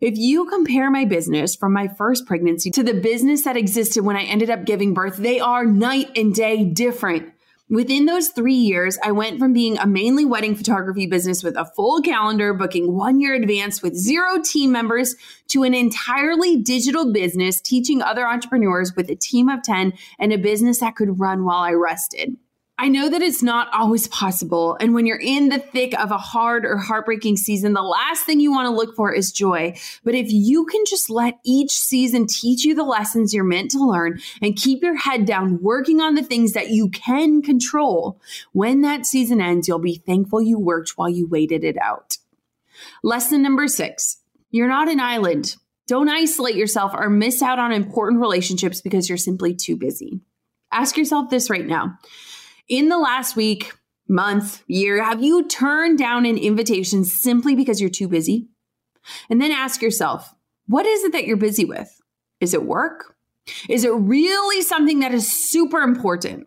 If 0.00 0.16
you 0.16 0.46
compare 0.46 0.90
my 0.90 1.04
business 1.04 1.56
from 1.56 1.72
my 1.72 1.88
first 1.88 2.26
pregnancy 2.26 2.70
to 2.70 2.82
the 2.82 2.94
business 2.94 3.42
that 3.42 3.56
existed 3.56 4.04
when 4.04 4.16
I 4.16 4.22
ended 4.22 4.48
up 4.48 4.64
giving 4.64 4.94
birth, 4.94 5.16
they 5.16 5.40
are 5.40 5.64
night 5.64 6.10
and 6.16 6.32
day 6.32 6.64
different. 6.64 7.32
Within 7.70 8.06
those 8.06 8.28
three 8.28 8.54
years, 8.54 8.96
I 9.04 9.12
went 9.12 9.38
from 9.38 9.52
being 9.52 9.76
a 9.78 9.86
mainly 9.86 10.24
wedding 10.24 10.56
photography 10.56 11.06
business 11.06 11.44
with 11.44 11.54
a 11.54 11.66
full 11.66 12.00
calendar, 12.00 12.54
booking 12.54 12.94
one 12.94 13.20
year 13.20 13.34
advance 13.34 13.82
with 13.82 13.94
zero 13.94 14.40
team 14.42 14.72
members, 14.72 15.16
to 15.48 15.64
an 15.64 15.74
entirely 15.74 16.56
digital 16.56 17.12
business, 17.12 17.60
teaching 17.60 18.00
other 18.00 18.26
entrepreneurs 18.26 18.96
with 18.96 19.10
a 19.10 19.16
team 19.16 19.50
of 19.50 19.62
10 19.62 19.92
and 20.18 20.32
a 20.32 20.38
business 20.38 20.80
that 20.80 20.96
could 20.96 21.20
run 21.20 21.44
while 21.44 21.62
I 21.62 21.72
rested. 21.72 22.38
I 22.80 22.86
know 22.86 23.08
that 23.08 23.22
it's 23.22 23.42
not 23.42 23.68
always 23.74 24.06
possible. 24.06 24.76
And 24.78 24.94
when 24.94 25.04
you're 25.04 25.18
in 25.18 25.48
the 25.48 25.58
thick 25.58 25.98
of 25.98 26.12
a 26.12 26.16
hard 26.16 26.64
or 26.64 26.76
heartbreaking 26.76 27.36
season, 27.36 27.72
the 27.72 27.82
last 27.82 28.24
thing 28.24 28.38
you 28.38 28.52
want 28.52 28.66
to 28.66 28.74
look 28.74 28.94
for 28.94 29.12
is 29.12 29.32
joy. 29.32 29.74
But 30.04 30.14
if 30.14 30.30
you 30.30 30.64
can 30.64 30.84
just 30.86 31.10
let 31.10 31.40
each 31.44 31.72
season 31.72 32.28
teach 32.28 32.64
you 32.64 32.76
the 32.76 32.84
lessons 32.84 33.34
you're 33.34 33.42
meant 33.42 33.72
to 33.72 33.84
learn 33.84 34.20
and 34.40 34.54
keep 34.54 34.80
your 34.80 34.96
head 34.96 35.24
down 35.24 35.60
working 35.60 36.00
on 36.00 36.14
the 36.14 36.22
things 36.22 36.52
that 36.52 36.70
you 36.70 36.88
can 36.90 37.42
control, 37.42 38.20
when 38.52 38.82
that 38.82 39.06
season 39.06 39.40
ends, 39.40 39.66
you'll 39.66 39.80
be 39.80 39.96
thankful 40.06 40.40
you 40.40 40.56
worked 40.56 40.92
while 40.96 41.08
you 41.08 41.26
waited 41.26 41.64
it 41.64 41.76
out. 41.82 42.18
Lesson 43.02 43.42
number 43.42 43.66
six 43.66 44.18
you're 44.50 44.68
not 44.68 44.88
an 44.88 45.00
island. 45.00 45.56
Don't 45.88 46.08
isolate 46.08 46.54
yourself 46.54 46.92
or 46.94 47.10
miss 47.10 47.42
out 47.42 47.58
on 47.58 47.72
important 47.72 48.20
relationships 48.20 48.80
because 48.80 49.08
you're 49.08 49.18
simply 49.18 49.52
too 49.52 49.76
busy. 49.76 50.20
Ask 50.70 50.96
yourself 50.96 51.28
this 51.28 51.50
right 51.50 51.66
now 51.66 51.98
in 52.68 52.88
the 52.88 52.98
last 52.98 53.36
week, 53.36 53.72
month, 54.08 54.62
year, 54.66 55.02
have 55.02 55.22
you 55.22 55.46
turned 55.46 55.98
down 55.98 56.26
an 56.26 56.38
invitation 56.38 57.04
simply 57.04 57.54
because 57.54 57.80
you're 57.80 57.90
too 57.90 58.08
busy? 58.08 58.48
And 59.30 59.40
then 59.40 59.52
ask 59.52 59.82
yourself, 59.82 60.34
what 60.66 60.86
is 60.86 61.04
it 61.04 61.12
that 61.12 61.26
you're 61.26 61.36
busy 61.36 61.64
with? 61.64 62.00
Is 62.40 62.54
it 62.54 62.64
work? 62.64 63.16
Is 63.68 63.84
it 63.84 63.92
really 63.92 64.62
something 64.62 65.00
that 65.00 65.12
is 65.12 65.30
super 65.30 65.80
important? 65.80 66.46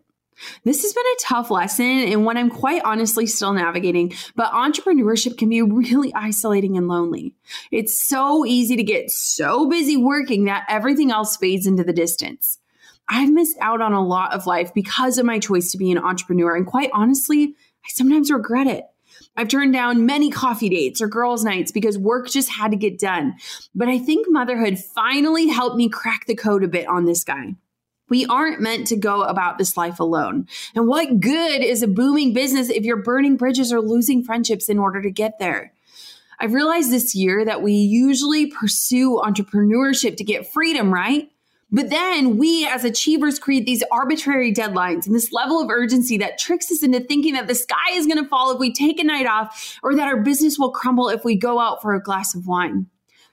This 0.64 0.82
has 0.82 0.92
been 0.92 1.04
a 1.04 1.22
tough 1.22 1.50
lesson 1.50 1.86
and 1.86 2.24
one 2.24 2.36
I'm 2.36 2.50
quite 2.50 2.82
honestly 2.84 3.26
still 3.26 3.52
navigating, 3.52 4.12
but 4.34 4.52
entrepreneurship 4.52 5.38
can 5.38 5.48
be 5.48 5.62
really 5.62 6.12
isolating 6.14 6.76
and 6.76 6.88
lonely. 6.88 7.34
It's 7.70 8.08
so 8.08 8.44
easy 8.44 8.76
to 8.76 8.82
get 8.82 9.10
so 9.10 9.68
busy 9.68 9.96
working 9.96 10.46
that 10.46 10.64
everything 10.68 11.12
else 11.12 11.36
fades 11.36 11.66
into 11.66 11.84
the 11.84 11.92
distance. 11.92 12.58
I've 13.12 13.30
missed 13.30 13.58
out 13.60 13.82
on 13.82 13.92
a 13.92 14.04
lot 14.04 14.32
of 14.32 14.46
life 14.46 14.72
because 14.72 15.18
of 15.18 15.26
my 15.26 15.38
choice 15.38 15.70
to 15.70 15.78
be 15.78 15.92
an 15.92 15.98
entrepreneur. 15.98 16.56
And 16.56 16.66
quite 16.66 16.88
honestly, 16.94 17.54
I 17.84 17.88
sometimes 17.88 18.30
regret 18.30 18.66
it. 18.66 18.86
I've 19.36 19.48
turned 19.48 19.74
down 19.74 20.06
many 20.06 20.30
coffee 20.30 20.70
dates 20.70 21.02
or 21.02 21.08
girls' 21.08 21.44
nights 21.44 21.72
because 21.72 21.98
work 21.98 22.30
just 22.30 22.48
had 22.48 22.70
to 22.70 22.76
get 22.78 22.98
done. 22.98 23.34
But 23.74 23.88
I 23.88 23.98
think 23.98 24.26
motherhood 24.30 24.78
finally 24.78 25.48
helped 25.48 25.76
me 25.76 25.90
crack 25.90 26.24
the 26.26 26.34
code 26.34 26.64
a 26.64 26.68
bit 26.68 26.86
on 26.88 27.04
this 27.04 27.22
guy. 27.22 27.54
We 28.08 28.24
aren't 28.24 28.62
meant 28.62 28.86
to 28.86 28.96
go 28.96 29.22
about 29.22 29.58
this 29.58 29.76
life 29.76 30.00
alone. 30.00 30.48
And 30.74 30.88
what 30.88 31.20
good 31.20 31.62
is 31.62 31.82
a 31.82 31.88
booming 31.88 32.32
business 32.32 32.70
if 32.70 32.82
you're 32.82 33.02
burning 33.02 33.36
bridges 33.36 33.74
or 33.74 33.82
losing 33.82 34.24
friendships 34.24 34.70
in 34.70 34.78
order 34.78 35.02
to 35.02 35.10
get 35.10 35.38
there? 35.38 35.74
I've 36.40 36.54
realized 36.54 36.90
this 36.90 37.14
year 37.14 37.44
that 37.44 37.60
we 37.60 37.74
usually 37.74 38.46
pursue 38.46 39.20
entrepreneurship 39.22 40.16
to 40.16 40.24
get 40.24 40.50
freedom, 40.50 40.92
right? 40.92 41.28
But 41.72 41.88
then 41.88 42.36
we 42.36 42.66
as 42.66 42.84
achievers 42.84 43.38
create 43.38 43.64
these 43.64 43.82
arbitrary 43.90 44.52
deadlines 44.52 45.06
and 45.06 45.14
this 45.14 45.32
level 45.32 45.60
of 45.60 45.70
urgency 45.70 46.18
that 46.18 46.38
tricks 46.38 46.70
us 46.70 46.82
into 46.82 47.00
thinking 47.00 47.32
that 47.32 47.48
the 47.48 47.54
sky 47.54 47.92
is 47.92 48.06
going 48.06 48.22
to 48.22 48.28
fall 48.28 48.52
if 48.52 48.58
we 48.58 48.72
take 48.72 49.00
a 49.00 49.04
night 49.04 49.26
off 49.26 49.78
or 49.82 49.94
that 49.96 50.06
our 50.06 50.20
business 50.20 50.58
will 50.58 50.70
crumble 50.70 51.08
if 51.08 51.24
we 51.24 51.34
go 51.34 51.58
out 51.58 51.80
for 51.80 51.94
a 51.94 52.02
glass 52.02 52.34
of 52.34 52.46
wine. 52.46 52.86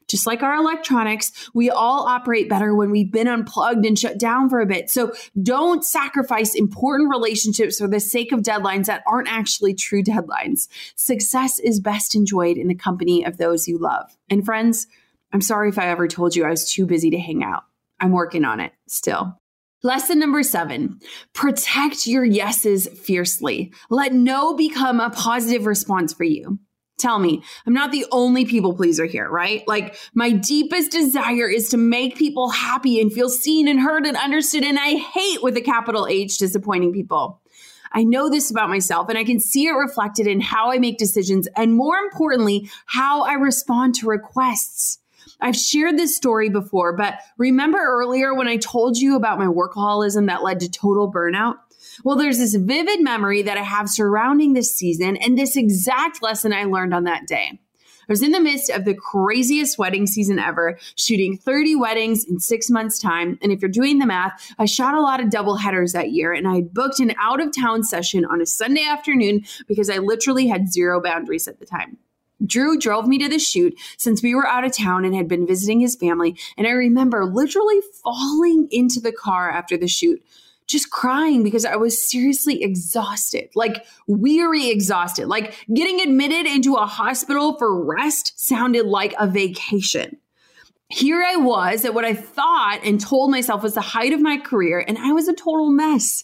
Just 0.08 0.26
like 0.26 0.42
our 0.42 0.56
electronics, 0.56 1.52
we 1.54 1.70
all 1.70 2.08
operate 2.08 2.50
better 2.50 2.74
when 2.74 2.90
we've 2.90 3.12
been 3.12 3.28
unplugged 3.28 3.86
and 3.86 4.00
shut 4.00 4.18
down 4.18 4.50
for 4.50 4.60
a 4.60 4.66
bit. 4.66 4.90
So 4.90 5.14
don't 5.44 5.86
sacrifice 5.86 6.56
important 6.56 7.12
relationships 7.12 7.78
for 7.78 7.88
the 7.88 8.00
sake 8.00 8.32
of 8.32 8.40
deadlines 8.40 8.86
that 8.86 9.04
aren't 9.06 9.32
actually 9.32 9.76
true 9.76 10.02
deadlines. 10.02 10.68
Success 10.96 11.60
is 11.60 11.80
best 11.80 12.16
enjoyed 12.16 12.58
in 12.58 12.70
the 12.70 12.74
company 12.74 13.24
of 13.24 13.38
those 13.38 13.68
you 13.68 13.78
love. 13.78 14.18
And 14.32 14.44
friends, 14.44 14.88
I'm 15.32 15.42
sorry 15.42 15.70
if 15.70 15.78
I 15.78 15.90
ever 15.90 16.08
told 16.08 16.36
you 16.36 16.44
I 16.44 16.50
was 16.50 16.72
too 16.72 16.88
busy 16.88 17.12
to 17.12 17.20
hang 17.20 17.44
out. 17.44 17.66
I'm 18.00 18.12
working 18.12 18.46
on 18.46 18.60
it 18.60 18.72
still. 18.88 19.40
Lesson 19.82 20.20
number 20.20 20.44
seven 20.44 21.00
protect 21.34 22.06
your 22.06 22.26
yeses 22.26 22.88
fiercely. 22.88 23.72
Let 23.90 24.14
no 24.14 24.54
become 24.56 25.00
a 25.00 25.10
positive 25.10 25.66
response 25.66 26.14
for 26.14 26.26
you. 26.26 26.60
Tell 27.00 27.18
me, 27.18 27.42
I'm 27.66 27.74
not 27.74 27.94
the 27.94 28.06
only 28.12 28.44
people 28.44 28.74
pleaser 28.74 29.06
here, 29.06 29.30
right? 29.30 29.66
Like, 29.70 29.98
my 30.14 30.32
deepest 30.32 30.92
desire 30.92 31.48
is 31.48 31.70
to 31.70 31.78
make 31.78 32.18
people 32.18 32.50
happy 32.50 33.00
and 33.00 33.12
feel 33.12 33.30
seen 33.30 33.70
and 33.70 33.80
heard 33.80 34.06
and 34.06 34.18
understood. 34.18 34.66
And 34.66 34.78
I 34.78 34.96
hate 34.96 35.42
with 35.42 35.56
a 35.56 35.62
capital 35.62 36.08
H 36.08 36.38
disappointing 36.38 36.92
people. 36.92 37.42
I 37.94 38.04
know 38.04 38.30
this 38.30 38.52
about 38.52 38.70
myself 38.70 39.08
and 39.10 39.18
I 39.18 39.24
can 39.24 39.40
see 39.40 39.68
it 39.68 39.72
reflected 39.72 40.28
in 40.28 40.42
how 40.42 40.72
I 40.72 40.78
make 40.78 40.98
decisions 40.98 41.48
and 41.56 41.74
more 41.74 41.98
importantly, 41.98 42.70
how 42.86 43.24
I 43.24 43.34
respond 43.34 43.96
to 43.96 44.08
requests. 44.08 45.00
I've 45.42 45.56
shared 45.56 45.98
this 45.98 46.16
story 46.16 46.50
before, 46.50 46.94
but 46.96 47.20
remember 47.38 47.80
earlier 47.80 48.34
when 48.34 48.48
I 48.48 48.58
told 48.58 48.98
you 48.98 49.16
about 49.16 49.40
my 49.40 49.46
workaholism 49.46 50.28
that 50.28 50.44
led 50.44 50.60
to 50.62 50.70
total 50.70 51.12
burnout? 51.12 51.56
Well, 52.04 52.18
there's 52.18 52.38
this 52.38 52.56
vivid 52.56 53.02
memory 53.02 53.42
that 53.44 53.58
I 53.58 53.64
have 53.64 53.90
surrounding 53.90 54.54
this 54.54 54.76
season 54.76 55.18
and 55.18 55.38
this 55.38 55.56
exact 55.56 56.22
lesson 56.22 56.54
I 56.54 56.66
learned 56.66 56.94
on 56.94 57.06
that 57.06 57.28
day. 57.28 57.60
I 58.10 58.12
was 58.12 58.24
in 58.24 58.32
the 58.32 58.40
midst 58.40 58.72
of 58.72 58.86
the 58.86 58.96
craziest 58.96 59.78
wedding 59.78 60.08
season 60.08 60.40
ever, 60.40 60.80
shooting 60.96 61.38
30 61.38 61.76
weddings 61.76 62.26
in 62.26 62.40
six 62.40 62.68
months' 62.70 62.98
time. 62.98 63.38
And 63.44 63.52
if 63.52 63.62
you're 63.62 63.70
doing 63.70 64.00
the 64.00 64.08
math, 64.08 64.52
I 64.58 64.66
shot 64.66 64.96
a 64.96 65.02
lot 65.02 65.20
of 65.20 65.30
double 65.30 65.58
headers 65.58 65.94
that 65.94 66.10
year 66.12 66.34
and 66.34 66.48
I 66.48 66.56
had 66.56 66.74
booked 66.74 67.00
an 67.00 67.14
out 67.22 67.40
of 67.40 67.56
town 67.56 67.84
session 67.84 68.26
on 68.26 68.42
a 68.42 68.48
Sunday 68.48 68.84
afternoon 68.84 69.46
because 69.68 69.92
I 69.92 70.00
literally 70.00 70.48
had 70.48 70.74
zero 70.74 71.00
boundaries 71.00 71.48
at 71.48 71.60
the 71.60 71.68
time. 71.68 71.98
Drew 72.46 72.78
drove 72.78 73.08
me 73.08 73.18
to 73.20 73.30
the 73.30 73.40
shoot 73.40 73.78
since 73.98 74.24
we 74.24 74.36
were 74.36 74.48
out 74.48 74.64
of 74.64 74.76
town 74.76 75.06
and 75.06 75.16
had 75.16 75.28
been 75.28 75.48
visiting 75.48 75.80
his 75.80 75.96
family. 75.96 76.38
And 76.58 76.68
I 76.68 76.72
remember 76.72 77.26
literally 77.26 77.82
falling 78.04 78.68
into 78.72 79.00
the 79.00 79.12
car 79.12 79.50
after 79.50 79.78
the 79.78 79.88
shoot, 79.88 80.24
just 80.68 80.92
crying 80.92 81.44
because 81.44 81.66
I 81.66 81.76
was 81.76 82.10
seriously 82.10 82.64
exhausted, 82.64 83.50
like 83.56 83.86
weary 84.08 84.70
exhausted. 84.70 85.28
Like 85.28 85.56
getting 85.74 86.00
admitted 86.00 86.46
into 86.46 86.76
a 86.76 86.86
hospital 86.86 87.58
for 87.58 87.84
rest 87.84 88.40
sounded 88.40 88.86
like 88.86 89.14
a 89.20 89.28
vacation. 89.28 90.18
Here 90.92 91.24
I 91.24 91.36
was 91.36 91.86
at 91.86 91.94
what 91.94 92.04
I 92.04 92.16
thought 92.16 92.80
and 92.84 93.00
told 93.00 93.30
myself 93.30 93.62
was 93.62 93.76
the 93.76 93.82
height 93.82 94.12
of 94.12 94.22
my 94.22 94.38
career, 94.38 94.84
and 94.88 94.98
I 94.98 95.12
was 95.12 95.28
a 95.28 95.34
total 95.34 95.70
mess. 95.70 96.24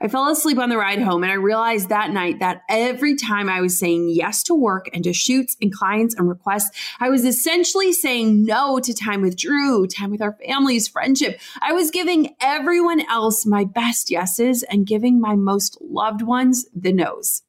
I 0.00 0.06
fell 0.06 0.28
asleep 0.28 0.58
on 0.58 0.68
the 0.68 0.76
ride 0.76 1.00
home 1.00 1.22
and 1.22 1.32
I 1.32 1.36
realized 1.36 1.88
that 1.88 2.12
night 2.12 2.38
that 2.38 2.62
every 2.68 3.16
time 3.16 3.48
I 3.48 3.60
was 3.60 3.78
saying 3.78 4.10
yes 4.10 4.42
to 4.44 4.54
work 4.54 4.88
and 4.92 5.02
to 5.04 5.12
shoots 5.12 5.56
and 5.60 5.72
clients 5.72 6.14
and 6.14 6.28
requests, 6.28 6.70
I 7.00 7.08
was 7.08 7.24
essentially 7.24 7.92
saying 7.92 8.44
no 8.44 8.78
to 8.80 8.92
time 8.92 9.22
with 9.22 9.36
Drew, 9.36 9.86
time 9.86 10.10
with 10.10 10.22
our 10.22 10.36
families, 10.46 10.86
friendship. 10.86 11.40
I 11.60 11.72
was 11.72 11.90
giving 11.90 12.36
everyone 12.40 13.00
else 13.08 13.46
my 13.46 13.64
best 13.64 14.10
yeses 14.10 14.62
and 14.64 14.86
giving 14.86 15.20
my 15.20 15.34
most 15.34 15.78
loved 15.80 16.22
ones 16.22 16.66
the 16.74 16.92
nos. 16.92 17.43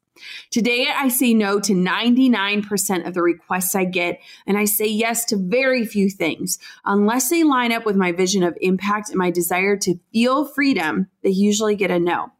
Today, 0.50 0.88
I 0.94 1.08
say 1.08 1.34
no 1.34 1.60
to 1.60 1.72
99% 1.72 3.06
of 3.06 3.14
the 3.14 3.22
requests 3.22 3.74
I 3.74 3.84
get, 3.84 4.20
and 4.46 4.56
I 4.56 4.64
say 4.64 4.86
yes 4.86 5.24
to 5.26 5.36
very 5.36 5.84
few 5.84 6.10
things. 6.10 6.58
Unless 6.84 7.30
they 7.30 7.44
line 7.44 7.72
up 7.72 7.84
with 7.84 7.96
my 7.96 8.12
vision 8.12 8.42
of 8.42 8.56
impact 8.60 9.10
and 9.10 9.18
my 9.18 9.30
desire 9.30 9.76
to 9.78 9.98
feel 10.12 10.44
freedom, 10.44 11.08
they 11.22 11.30
usually 11.30 11.76
get 11.76 11.90
a 11.90 11.98
no. 11.98 12.30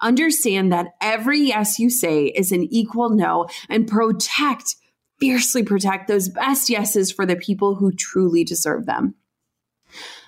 Understand 0.00 0.72
that 0.72 0.94
every 1.00 1.40
yes 1.40 1.78
you 1.78 1.88
say 1.88 2.26
is 2.26 2.52
an 2.52 2.64
equal 2.64 3.10
no 3.10 3.46
and 3.68 3.86
protect, 3.88 4.76
fiercely 5.18 5.62
protect 5.62 6.08
those 6.08 6.28
best 6.28 6.68
yeses 6.68 7.12
for 7.12 7.24
the 7.24 7.36
people 7.36 7.76
who 7.76 7.92
truly 7.92 8.44
deserve 8.44 8.86
them. 8.86 9.14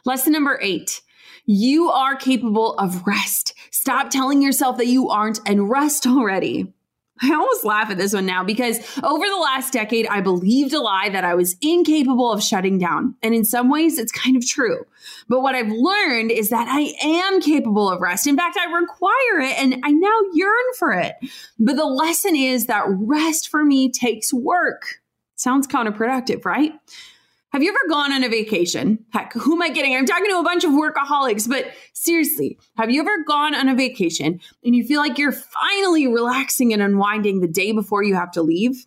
Lesson 0.04 0.32
number 0.32 0.58
eight. 0.62 1.00
You 1.46 1.90
are 1.90 2.16
capable 2.16 2.74
of 2.78 3.06
rest. 3.06 3.54
Stop 3.70 4.08
telling 4.08 4.40
yourself 4.40 4.78
that 4.78 4.86
you 4.86 5.10
aren't 5.10 5.40
and 5.46 5.68
rest 5.68 6.06
already. 6.06 6.72
I 7.22 7.32
almost 7.32 7.64
laugh 7.64 7.90
at 7.90 7.96
this 7.96 8.12
one 8.12 8.26
now 8.26 8.42
because 8.42 8.78
over 9.02 9.24
the 9.24 9.36
last 9.36 9.72
decade, 9.72 10.06
I 10.08 10.20
believed 10.20 10.72
a 10.72 10.80
lie 10.80 11.10
that 11.10 11.24
I 11.24 11.34
was 11.34 11.56
incapable 11.60 12.32
of 12.32 12.42
shutting 12.42 12.76
down. 12.76 13.14
And 13.22 13.34
in 13.34 13.44
some 13.44 13.70
ways, 13.70 13.98
it's 13.98 14.10
kind 14.10 14.36
of 14.36 14.44
true. 14.44 14.84
But 15.28 15.40
what 15.40 15.54
I've 15.54 15.70
learned 15.70 16.32
is 16.32 16.50
that 16.50 16.66
I 16.68 16.92
am 17.02 17.40
capable 17.40 17.88
of 17.88 18.00
rest. 18.00 18.26
In 18.26 18.36
fact, 18.36 18.58
I 18.58 18.64
require 18.64 19.40
it 19.40 19.58
and 19.58 19.76
I 19.84 19.92
now 19.92 20.18
yearn 20.32 20.64
for 20.76 20.92
it. 20.92 21.14
But 21.58 21.76
the 21.76 21.84
lesson 21.84 22.34
is 22.34 22.66
that 22.66 22.84
rest 22.88 23.48
for 23.48 23.64
me 23.64 23.92
takes 23.92 24.32
work. 24.32 25.00
Sounds 25.36 25.68
counterproductive, 25.68 26.44
right? 26.44 26.72
Have 27.54 27.62
you 27.62 27.68
ever 27.68 27.88
gone 27.88 28.10
on 28.10 28.24
a 28.24 28.28
vacation? 28.28 28.98
Heck, 29.12 29.32
who 29.32 29.52
am 29.52 29.62
I 29.62 29.68
getting? 29.68 29.94
I'm 29.94 30.06
talking 30.06 30.28
to 30.28 30.40
a 30.40 30.42
bunch 30.42 30.64
of 30.64 30.72
workaholics, 30.72 31.48
but 31.48 31.66
seriously, 31.92 32.58
have 32.76 32.90
you 32.90 33.00
ever 33.00 33.22
gone 33.28 33.54
on 33.54 33.68
a 33.68 33.76
vacation 33.76 34.40
and 34.64 34.74
you 34.74 34.84
feel 34.84 34.98
like 34.98 35.18
you're 35.18 35.30
finally 35.30 36.08
relaxing 36.08 36.72
and 36.72 36.82
unwinding 36.82 37.42
the 37.42 37.46
day 37.46 37.70
before 37.70 38.02
you 38.02 38.16
have 38.16 38.32
to 38.32 38.42
leave? 38.42 38.84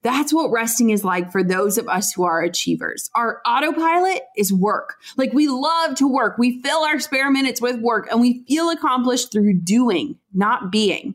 That's 0.00 0.32
what 0.32 0.50
resting 0.50 0.88
is 0.88 1.04
like 1.04 1.30
for 1.30 1.44
those 1.44 1.76
of 1.76 1.86
us 1.86 2.14
who 2.14 2.24
are 2.24 2.40
achievers. 2.40 3.10
Our 3.14 3.42
autopilot 3.46 4.22
is 4.38 4.54
work. 4.54 4.94
Like 5.18 5.34
we 5.34 5.48
love 5.48 5.94
to 5.96 6.08
work. 6.08 6.38
We 6.38 6.62
fill 6.62 6.84
our 6.84 7.00
spare 7.00 7.30
minutes 7.30 7.60
with 7.60 7.78
work 7.78 8.08
and 8.10 8.22
we 8.22 8.42
feel 8.48 8.70
accomplished 8.70 9.32
through 9.32 9.60
doing, 9.60 10.16
not 10.32 10.72
being. 10.72 11.14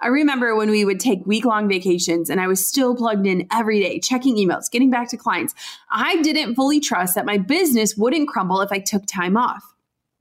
I 0.00 0.08
remember 0.08 0.54
when 0.54 0.70
we 0.70 0.84
would 0.84 1.00
take 1.00 1.26
week 1.26 1.44
long 1.44 1.68
vacations 1.68 2.30
and 2.30 2.40
I 2.40 2.46
was 2.46 2.64
still 2.64 2.94
plugged 2.94 3.26
in 3.26 3.46
every 3.52 3.80
day, 3.80 4.00
checking 4.00 4.36
emails, 4.36 4.70
getting 4.70 4.90
back 4.90 5.08
to 5.10 5.16
clients. 5.16 5.54
I 5.90 6.20
didn't 6.22 6.54
fully 6.54 6.80
trust 6.80 7.14
that 7.14 7.26
my 7.26 7.38
business 7.38 7.96
wouldn't 7.96 8.28
crumble 8.28 8.60
if 8.60 8.72
I 8.72 8.78
took 8.78 9.06
time 9.06 9.36
off. 9.36 9.74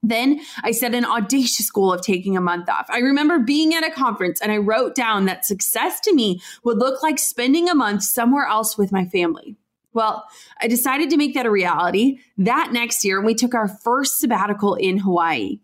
Then 0.04 0.40
I 0.64 0.72
set 0.72 0.94
an 0.94 1.06
audacious 1.06 1.70
goal 1.70 1.92
of 1.92 2.02
taking 2.02 2.38
a 2.38 2.42
month 2.42 2.70
off. 2.70 2.86
I 2.90 3.00
remember 3.00 3.40
being 3.40 3.74
at 3.74 3.84
a 3.84 3.92
conference 3.92 4.40
and 4.42 4.52
I 4.52 4.58
wrote 4.58 4.96
down 4.96 5.26
that 5.26 5.46
success 5.46 6.00
to 6.02 6.14
me 6.14 6.40
would 6.64 6.78
look 6.78 7.02
like 7.02 7.20
spending 7.20 7.68
a 7.68 7.76
month 7.76 8.04
somewhere 8.04 8.46
else 8.46 8.78
with 8.78 8.92
my 8.92 9.06
family. 9.06 9.58
Well, 9.94 10.26
I 10.62 10.68
decided 10.68 11.10
to 11.10 11.18
make 11.18 11.34
that 11.34 11.48
a 11.48 11.52
reality 11.52 12.20
that 12.38 12.72
next 12.72 13.04
year, 13.04 13.18
and 13.18 13.26
we 13.26 13.34
took 13.34 13.56
our 13.56 13.68
first 13.68 14.20
sabbatical 14.20 14.76
in 14.76 15.00
Hawaii. 15.00 15.60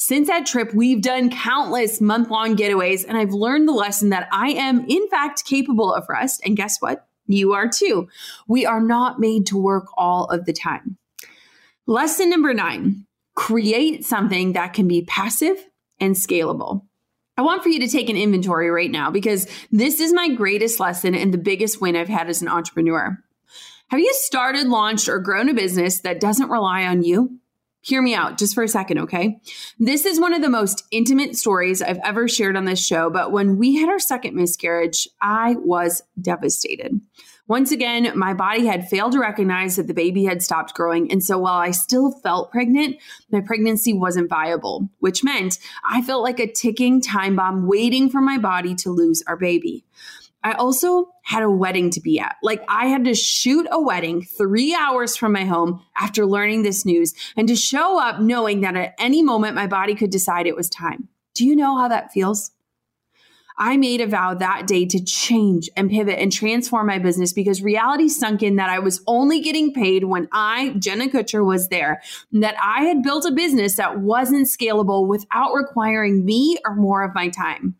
Since 0.00 0.28
that 0.28 0.46
trip, 0.46 0.72
we've 0.72 1.02
done 1.02 1.28
countless 1.28 2.00
month 2.00 2.30
long 2.30 2.56
getaways, 2.56 3.04
and 3.06 3.18
I've 3.18 3.32
learned 3.32 3.66
the 3.66 3.72
lesson 3.72 4.10
that 4.10 4.28
I 4.30 4.50
am, 4.50 4.86
in 4.88 5.08
fact, 5.08 5.44
capable 5.44 5.92
of 5.92 6.08
rest. 6.08 6.40
And 6.44 6.56
guess 6.56 6.76
what? 6.78 7.08
You 7.26 7.52
are 7.52 7.68
too. 7.68 8.08
We 8.46 8.64
are 8.64 8.80
not 8.80 9.18
made 9.18 9.46
to 9.46 9.60
work 9.60 9.86
all 9.96 10.26
of 10.26 10.46
the 10.46 10.52
time. 10.52 10.96
Lesson 11.86 12.30
number 12.30 12.54
nine 12.54 13.06
create 13.34 14.04
something 14.04 14.52
that 14.52 14.72
can 14.72 14.86
be 14.86 15.02
passive 15.02 15.56
and 15.98 16.14
scalable. 16.14 16.82
I 17.36 17.42
want 17.42 17.64
for 17.64 17.68
you 17.68 17.80
to 17.80 17.88
take 17.88 18.08
an 18.08 18.16
inventory 18.16 18.70
right 18.70 18.90
now 18.90 19.10
because 19.10 19.48
this 19.72 20.00
is 20.00 20.12
my 20.12 20.28
greatest 20.28 20.78
lesson 20.78 21.14
and 21.14 21.34
the 21.34 21.38
biggest 21.38 21.80
win 21.80 21.96
I've 21.96 22.08
had 22.08 22.28
as 22.28 22.40
an 22.40 22.48
entrepreneur. 22.48 23.18
Have 23.88 24.00
you 24.00 24.12
started, 24.14 24.68
launched, 24.68 25.08
or 25.08 25.18
grown 25.18 25.48
a 25.48 25.54
business 25.54 26.00
that 26.00 26.20
doesn't 26.20 26.50
rely 26.50 26.84
on 26.84 27.02
you? 27.02 27.40
Hear 27.80 28.02
me 28.02 28.14
out 28.14 28.38
just 28.38 28.54
for 28.54 28.62
a 28.62 28.68
second, 28.68 28.98
okay? 28.98 29.40
This 29.78 30.04
is 30.04 30.20
one 30.20 30.34
of 30.34 30.42
the 30.42 30.48
most 30.48 30.84
intimate 30.90 31.36
stories 31.36 31.80
I've 31.80 32.00
ever 32.04 32.28
shared 32.28 32.56
on 32.56 32.64
this 32.64 32.84
show, 32.84 33.08
but 33.08 33.30
when 33.30 33.56
we 33.56 33.76
had 33.76 33.88
our 33.88 34.00
second 34.00 34.34
miscarriage, 34.34 35.08
I 35.22 35.56
was 35.58 36.02
devastated. 36.20 37.00
Once 37.48 37.72
again, 37.72 38.12
my 38.14 38.34
body 38.34 38.66
had 38.66 38.86
failed 38.88 39.12
to 39.12 39.18
recognize 39.18 39.76
that 39.76 39.86
the 39.86 39.94
baby 39.94 40.24
had 40.24 40.42
stopped 40.42 40.74
growing. 40.74 41.10
And 41.10 41.24
so 41.24 41.38
while 41.38 41.58
I 41.58 41.70
still 41.70 42.12
felt 42.20 42.52
pregnant, 42.52 42.96
my 43.30 43.40
pregnancy 43.40 43.94
wasn't 43.94 44.28
viable, 44.28 44.90
which 44.98 45.24
meant 45.24 45.58
I 45.88 46.02
felt 46.02 46.22
like 46.22 46.40
a 46.40 46.52
ticking 46.52 47.00
time 47.00 47.36
bomb 47.36 47.66
waiting 47.66 48.10
for 48.10 48.20
my 48.20 48.36
body 48.36 48.74
to 48.76 48.90
lose 48.90 49.22
our 49.26 49.36
baby. 49.36 49.86
I 50.48 50.52
also 50.52 51.10
had 51.24 51.42
a 51.42 51.50
wedding 51.50 51.90
to 51.90 52.00
be 52.00 52.18
at. 52.18 52.36
Like 52.42 52.64
I 52.68 52.86
had 52.86 53.04
to 53.04 53.14
shoot 53.14 53.66
a 53.70 53.78
wedding 53.78 54.22
three 54.22 54.74
hours 54.74 55.14
from 55.14 55.32
my 55.32 55.44
home 55.44 55.82
after 55.94 56.24
learning 56.24 56.62
this 56.62 56.86
news 56.86 57.12
and 57.36 57.46
to 57.48 57.54
show 57.54 58.00
up 58.00 58.18
knowing 58.18 58.62
that 58.62 58.74
at 58.74 58.94
any 58.98 59.22
moment 59.22 59.54
my 59.54 59.66
body 59.66 59.94
could 59.94 60.08
decide 60.08 60.46
it 60.46 60.56
was 60.56 60.70
time. 60.70 61.08
Do 61.34 61.44
you 61.44 61.54
know 61.54 61.76
how 61.76 61.88
that 61.88 62.12
feels? 62.12 62.52
I 63.58 63.76
made 63.76 64.00
a 64.00 64.06
vow 64.06 64.32
that 64.34 64.66
day 64.66 64.86
to 64.86 65.04
change 65.04 65.68
and 65.76 65.90
pivot 65.90 66.18
and 66.18 66.32
transform 66.32 66.86
my 66.86 66.98
business 66.98 67.34
because 67.34 67.60
reality 67.60 68.08
sunk 68.08 68.42
in 68.42 68.56
that 68.56 68.70
I 68.70 68.78
was 68.78 69.02
only 69.06 69.40
getting 69.42 69.74
paid 69.74 70.04
when 70.04 70.28
I, 70.32 70.76
Jenna 70.78 71.08
Kutcher, 71.08 71.44
was 71.44 71.68
there, 71.68 72.00
that 72.32 72.54
I 72.62 72.84
had 72.84 73.02
built 73.02 73.26
a 73.26 73.32
business 73.32 73.76
that 73.76 74.00
wasn't 74.00 74.46
scalable 74.46 75.06
without 75.06 75.52
requiring 75.52 76.24
me 76.24 76.56
or 76.64 76.74
more 76.74 77.02
of 77.02 77.14
my 77.14 77.28
time. 77.28 77.74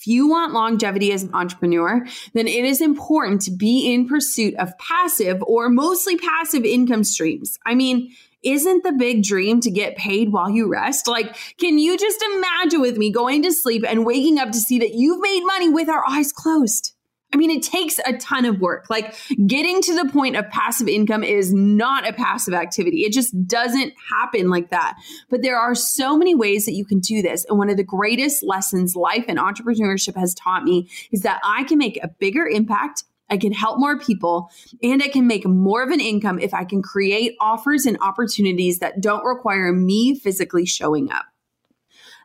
If 0.00 0.06
you 0.06 0.28
want 0.28 0.54
longevity 0.54 1.12
as 1.12 1.24
an 1.24 1.34
entrepreneur, 1.34 2.06
then 2.32 2.48
it 2.48 2.64
is 2.64 2.80
important 2.80 3.42
to 3.42 3.50
be 3.50 3.92
in 3.92 4.08
pursuit 4.08 4.54
of 4.54 4.72
passive 4.78 5.42
or 5.42 5.68
mostly 5.68 6.16
passive 6.16 6.64
income 6.64 7.04
streams. 7.04 7.58
I 7.66 7.74
mean, 7.74 8.10
isn't 8.42 8.82
the 8.82 8.92
big 8.92 9.22
dream 9.22 9.60
to 9.60 9.70
get 9.70 9.98
paid 9.98 10.32
while 10.32 10.48
you 10.48 10.72
rest? 10.72 11.06
Like, 11.06 11.36
can 11.58 11.78
you 11.78 11.98
just 11.98 12.24
imagine 12.34 12.80
with 12.80 12.96
me 12.96 13.12
going 13.12 13.42
to 13.42 13.52
sleep 13.52 13.84
and 13.86 14.06
waking 14.06 14.38
up 14.38 14.52
to 14.52 14.58
see 14.58 14.78
that 14.78 14.94
you've 14.94 15.20
made 15.20 15.44
money 15.44 15.68
with 15.68 15.90
our 15.90 16.02
eyes 16.08 16.32
closed? 16.32 16.94
I 17.32 17.36
mean, 17.36 17.50
it 17.50 17.62
takes 17.62 18.00
a 18.04 18.16
ton 18.16 18.44
of 18.44 18.60
work. 18.60 18.90
Like 18.90 19.14
getting 19.46 19.80
to 19.82 19.94
the 19.94 20.10
point 20.10 20.36
of 20.36 20.48
passive 20.50 20.88
income 20.88 21.22
is 21.22 21.54
not 21.54 22.08
a 22.08 22.12
passive 22.12 22.54
activity. 22.54 23.04
It 23.04 23.12
just 23.12 23.46
doesn't 23.46 23.94
happen 24.10 24.50
like 24.50 24.70
that. 24.70 24.98
But 25.28 25.42
there 25.42 25.56
are 25.56 25.74
so 25.74 26.16
many 26.16 26.34
ways 26.34 26.66
that 26.66 26.72
you 26.72 26.84
can 26.84 26.98
do 26.98 27.22
this. 27.22 27.44
And 27.44 27.56
one 27.56 27.70
of 27.70 27.76
the 27.76 27.84
greatest 27.84 28.42
lessons 28.42 28.96
life 28.96 29.26
and 29.28 29.38
entrepreneurship 29.38 30.16
has 30.16 30.34
taught 30.34 30.64
me 30.64 30.88
is 31.12 31.22
that 31.22 31.40
I 31.44 31.62
can 31.64 31.78
make 31.78 32.02
a 32.02 32.08
bigger 32.08 32.48
impact. 32.48 33.04
I 33.28 33.36
can 33.36 33.52
help 33.52 33.78
more 33.78 33.96
people 33.96 34.50
and 34.82 35.00
I 35.00 35.06
can 35.06 35.28
make 35.28 35.46
more 35.46 35.84
of 35.84 35.90
an 35.90 36.00
income 36.00 36.40
if 36.40 36.52
I 36.52 36.64
can 36.64 36.82
create 36.82 37.36
offers 37.40 37.86
and 37.86 37.96
opportunities 38.00 38.80
that 38.80 39.00
don't 39.00 39.24
require 39.24 39.72
me 39.72 40.18
physically 40.18 40.66
showing 40.66 41.12
up. 41.12 41.26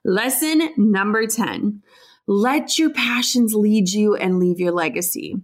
Lesson 0.04 0.70
number 0.78 1.28
10 1.28 1.84
let 2.28 2.78
your 2.80 2.90
passions 2.90 3.54
lead 3.54 3.90
you 3.90 4.16
and 4.16 4.40
leave 4.40 4.60
your 4.60 4.72
legacy. 4.72 5.36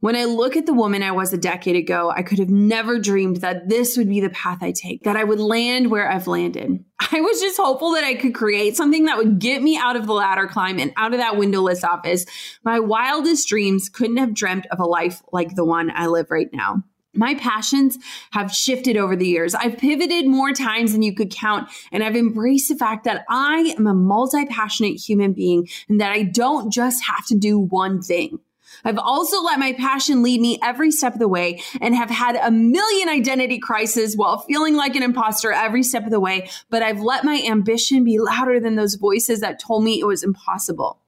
When 0.00 0.16
I 0.16 0.24
look 0.24 0.54
at 0.54 0.66
the 0.66 0.74
woman 0.74 1.02
I 1.02 1.12
was 1.12 1.32
a 1.32 1.38
decade 1.38 1.76
ago, 1.76 2.12
I 2.14 2.22
could 2.22 2.38
have 2.38 2.50
never 2.50 2.98
dreamed 2.98 3.38
that 3.38 3.70
this 3.70 3.96
would 3.96 4.08
be 4.08 4.20
the 4.20 4.28
path 4.28 4.58
I 4.60 4.70
take, 4.72 5.04
that 5.04 5.16
I 5.16 5.24
would 5.24 5.40
land 5.40 5.90
where 5.90 6.10
I've 6.10 6.26
landed. 6.26 6.84
I 7.00 7.22
was 7.22 7.40
just 7.40 7.58
hopeful 7.58 7.92
that 7.92 8.04
I 8.04 8.14
could 8.14 8.34
create 8.34 8.76
something 8.76 9.06
that 9.06 9.16
would 9.16 9.38
get 9.38 9.62
me 9.62 9.78
out 9.78 9.96
of 9.96 10.06
the 10.06 10.12
ladder 10.12 10.46
climb 10.46 10.78
and 10.78 10.92
out 10.98 11.14
of 11.14 11.20
that 11.20 11.38
windowless 11.38 11.84
office. 11.84 12.26
My 12.62 12.80
wildest 12.80 13.48
dreams 13.48 13.88
couldn't 13.88 14.18
have 14.18 14.34
dreamt 14.34 14.66
of 14.70 14.78
a 14.78 14.84
life 14.84 15.22
like 15.32 15.54
the 15.54 15.64
one 15.64 15.90
I 15.94 16.06
live 16.06 16.30
right 16.30 16.50
now. 16.52 16.82
My 17.14 17.34
passions 17.34 17.98
have 18.32 18.52
shifted 18.52 18.96
over 18.96 19.16
the 19.16 19.26
years. 19.26 19.54
I've 19.54 19.78
pivoted 19.78 20.26
more 20.26 20.52
times 20.52 20.92
than 20.92 21.02
you 21.02 21.14
could 21.14 21.30
count, 21.30 21.68
and 21.92 22.02
I've 22.02 22.16
embraced 22.16 22.68
the 22.68 22.76
fact 22.76 23.04
that 23.04 23.24
I 23.28 23.74
am 23.78 23.86
a 23.86 23.94
multi 23.94 24.44
passionate 24.46 24.96
human 24.96 25.32
being 25.32 25.68
and 25.88 26.00
that 26.00 26.12
I 26.12 26.22
don't 26.22 26.72
just 26.72 27.04
have 27.06 27.26
to 27.26 27.36
do 27.36 27.58
one 27.58 28.02
thing. 28.02 28.38
I've 28.84 28.98
also 28.98 29.42
let 29.42 29.58
my 29.58 29.72
passion 29.72 30.22
lead 30.22 30.40
me 30.40 30.58
every 30.62 30.90
step 30.90 31.14
of 31.14 31.18
the 31.18 31.28
way 31.28 31.62
and 31.80 31.94
have 31.94 32.10
had 32.10 32.36
a 32.36 32.50
million 32.50 33.08
identity 33.08 33.58
crises 33.58 34.16
while 34.16 34.38
feeling 34.38 34.74
like 34.74 34.96
an 34.96 35.02
imposter 35.02 35.52
every 35.52 35.82
step 35.82 36.04
of 36.04 36.10
the 36.10 36.20
way. 36.20 36.50
But 36.70 36.82
I've 36.82 37.00
let 37.00 37.24
my 37.24 37.42
ambition 37.46 38.04
be 38.04 38.18
louder 38.18 38.58
than 38.60 38.74
those 38.74 38.96
voices 38.96 39.40
that 39.40 39.60
told 39.60 39.84
me 39.84 40.00
it 40.00 40.06
was 40.06 40.22
impossible. 40.22 40.98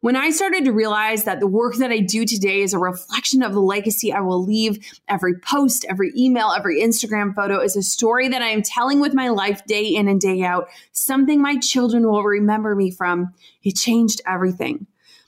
When 0.00 0.14
I 0.14 0.30
started 0.30 0.64
to 0.64 0.72
realize 0.72 1.24
that 1.24 1.40
the 1.40 1.48
work 1.48 1.74
that 1.76 1.90
I 1.90 1.98
do 1.98 2.24
today 2.24 2.60
is 2.60 2.72
a 2.72 2.78
reflection 2.78 3.42
of 3.42 3.52
the 3.52 3.60
legacy 3.60 4.12
I 4.12 4.20
will 4.20 4.44
leave, 4.44 4.78
every 5.08 5.34
post, 5.40 5.84
every 5.88 6.12
email, 6.16 6.52
every 6.56 6.80
Instagram 6.80 7.34
photo 7.34 7.60
is 7.60 7.74
a 7.74 7.82
story 7.82 8.28
that 8.28 8.40
I 8.40 8.50
am 8.50 8.62
telling 8.62 9.00
with 9.00 9.12
my 9.12 9.28
life 9.28 9.64
day 9.66 9.86
in 9.86 10.06
and 10.06 10.20
day 10.20 10.42
out, 10.42 10.68
something 10.92 11.42
my 11.42 11.56
children 11.56 12.06
will 12.06 12.22
remember 12.22 12.76
me 12.76 12.92
from. 12.92 13.34
It 13.64 13.74
changed 13.74 14.20
everything. 14.24 14.86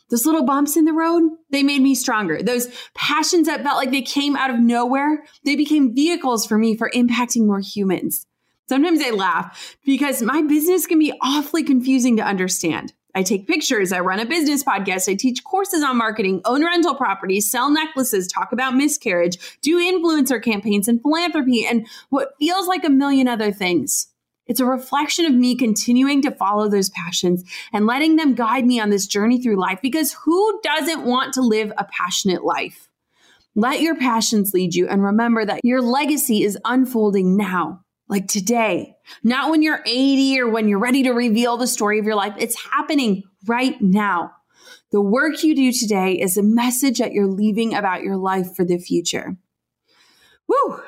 Those 0.09 0.25
little 0.25 0.45
bumps 0.45 0.77
in 0.77 0.85
the 0.85 0.93
road, 0.93 1.23
they 1.51 1.65
made 1.65 1.83
me 1.83 1.97
stronger. 1.97 2.41
Those 2.41 2.69
passions 2.95 3.49
that 3.49 3.65
felt 3.65 3.77
like 3.77 3.91
they 3.91 4.03
came 4.03 4.37
out 4.37 4.51
of 4.51 4.61
nowhere, 4.61 5.25
they 5.45 5.57
became 5.57 5.97
vehicles 5.97 6.47
for 6.47 6.57
me 6.57 6.77
for 6.77 6.91
impacting 6.91 7.45
more 7.45 7.61
humans. 7.61 8.25
Sometimes 8.69 9.03
I 9.03 9.11
laugh 9.11 9.77
because 9.85 10.23
my 10.23 10.43
business 10.43 10.87
can 10.87 11.01
be 11.01 11.13
awfully 11.21 11.65
confusing 11.65 12.17
to 12.19 12.23
understand. 12.23 12.93
I 13.15 13.23
take 13.23 13.47
pictures, 13.47 13.93
I 13.93 14.01
run 14.01 14.21
a 14.21 14.27
business 14.27 14.63
podcast, 14.63 15.11
I 15.11 15.15
teach 15.15 15.45
courses 15.45 15.83
on 15.83 15.97
marketing, 15.97 16.41
own 16.45 16.65
rental 16.65 16.95
properties, 16.95 17.51
sell 17.51 17.71
necklaces, 17.71 18.27
talk 18.27 18.53
about 18.53 18.75
miscarriage, 18.75 19.59
do 19.63 19.79
influencer 19.79 20.43
campaigns 20.43 20.89
and 20.89 21.01
philanthropy, 21.03 21.67
and 21.67 21.87
what 22.11 22.35
feels 22.39 22.67
like 22.67 22.85
a 22.85 22.91
million 22.91 23.29
other 23.29 23.53
things. 23.53 24.09
It's 24.47 24.61
a 24.61 24.67
reflection 24.67 25.27
of 25.27 25.33
me 25.33 25.55
continuing 25.55 26.23
to 26.23 26.33
follow 26.33 26.69
those 26.69 26.91
passions 26.91 27.45
and 27.73 27.87
letting 27.87 28.17
them 28.17 28.35
guide 28.35 28.67
me 28.67 28.81
on 28.81 28.91
this 28.91 29.07
journey 29.07 29.41
through 29.41 29.61
life 29.61 29.79
because 29.81 30.13
who 30.25 30.61
doesn't 30.63 31.05
want 31.05 31.35
to 31.35 31.41
live 31.41 31.73
a 31.79 31.85
passionate 31.85 32.45
life? 32.45 32.89
Let 33.55 33.81
your 33.81 33.97
passions 33.97 34.53
lead 34.53 34.75
you 34.75 34.89
and 34.89 35.05
remember 35.05 35.45
that 35.45 35.61
your 35.65 35.81
legacy 35.81 36.43
is 36.43 36.59
unfolding 36.65 37.37
now 37.37 37.85
like 38.11 38.27
today, 38.27 38.97
not 39.23 39.51
when 39.51 39.63
you're 39.63 39.83
80 39.87 40.41
or 40.41 40.49
when 40.51 40.69
you're 40.69 40.81
ready 40.81 41.05
to 41.05 41.13
reveal 41.13 41.57
the 41.57 41.69
story 41.69 41.99
of 42.01 42.05
your 42.05 42.17
life. 42.17 42.35
It's 42.39 42.61
happening 42.73 43.23
right 43.47 43.81
now. 43.81 44.33
The 44.91 45.01
work 45.01 45.45
you 45.45 45.55
do 45.55 45.71
today 45.71 46.15
is 46.15 46.37
a 46.37 46.43
message 46.43 46.99
that 46.99 47.13
you're 47.13 47.29
leaving 47.29 47.75
about 47.75 48.03
your 48.03 48.17
life 48.17 48.57
for 48.57 48.65
the 48.65 48.79
future. 48.79 49.37
Woo! 50.49 50.81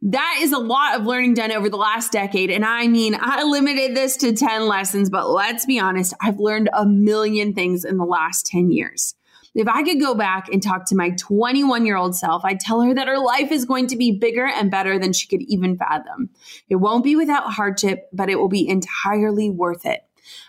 That 0.00 0.38
is 0.40 0.52
a 0.52 0.58
lot 0.58 0.98
of 0.98 1.06
learning 1.06 1.34
done 1.34 1.52
over 1.52 1.68
the 1.68 1.76
last 1.76 2.10
decade. 2.10 2.50
And 2.50 2.64
I 2.64 2.88
mean, 2.88 3.14
I 3.18 3.42
limited 3.42 3.94
this 3.94 4.16
to 4.18 4.32
10 4.32 4.66
lessons, 4.66 5.10
but 5.10 5.28
let's 5.28 5.66
be 5.66 5.78
honest, 5.78 6.14
I've 6.20 6.38
learned 6.38 6.70
a 6.72 6.86
million 6.86 7.52
things 7.52 7.84
in 7.84 7.98
the 7.98 8.04
last 8.04 8.46
10 8.46 8.70
years. 8.70 9.14
If 9.54 9.68
I 9.68 9.84
could 9.84 10.00
go 10.00 10.14
back 10.14 10.48
and 10.48 10.62
talk 10.62 10.86
to 10.86 10.96
my 10.96 11.10
21 11.10 11.86
year 11.86 11.96
old 11.96 12.16
self, 12.16 12.44
I'd 12.44 12.60
tell 12.60 12.80
her 12.80 12.92
that 12.94 13.06
her 13.06 13.18
life 13.18 13.52
is 13.52 13.64
going 13.64 13.86
to 13.88 13.96
be 13.96 14.18
bigger 14.18 14.46
and 14.46 14.70
better 14.70 14.98
than 14.98 15.12
she 15.12 15.28
could 15.28 15.42
even 15.42 15.76
fathom. 15.76 16.30
It 16.68 16.76
won't 16.76 17.04
be 17.04 17.14
without 17.14 17.52
hardship, 17.52 18.08
but 18.12 18.28
it 18.28 18.38
will 18.38 18.48
be 18.48 18.68
entirely 18.68 19.50
worth 19.50 19.86
it. 19.86 20.00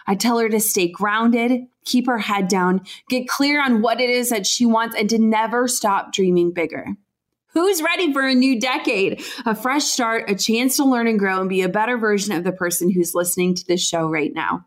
I 0.07 0.15
tell 0.15 0.39
her 0.39 0.49
to 0.49 0.59
stay 0.59 0.87
grounded, 0.87 1.67
keep 1.83 2.07
her 2.07 2.17
head 2.17 2.47
down, 2.47 2.81
get 3.09 3.27
clear 3.27 3.61
on 3.61 3.81
what 3.81 4.01
it 4.01 4.09
is 4.09 4.29
that 4.29 4.47
she 4.47 4.65
wants, 4.65 4.95
and 4.95 5.09
to 5.09 5.19
never 5.19 5.67
stop 5.67 6.11
dreaming 6.11 6.51
bigger. 6.51 6.87
Who's 7.49 7.81
ready 7.81 8.11
for 8.11 8.21
a 8.21 8.35
new 8.35 8.59
decade? 8.59 9.23
A 9.45 9.55
fresh 9.55 9.85
start, 9.85 10.29
a 10.29 10.35
chance 10.35 10.77
to 10.77 10.83
learn 10.83 11.07
and 11.07 11.19
grow 11.19 11.39
and 11.39 11.49
be 11.49 11.61
a 11.61 11.69
better 11.69 11.97
version 11.97 12.33
of 12.33 12.43
the 12.43 12.51
person 12.51 12.91
who's 12.91 13.15
listening 13.15 13.55
to 13.55 13.65
this 13.65 13.85
show 13.85 14.09
right 14.09 14.33
now. 14.33 14.65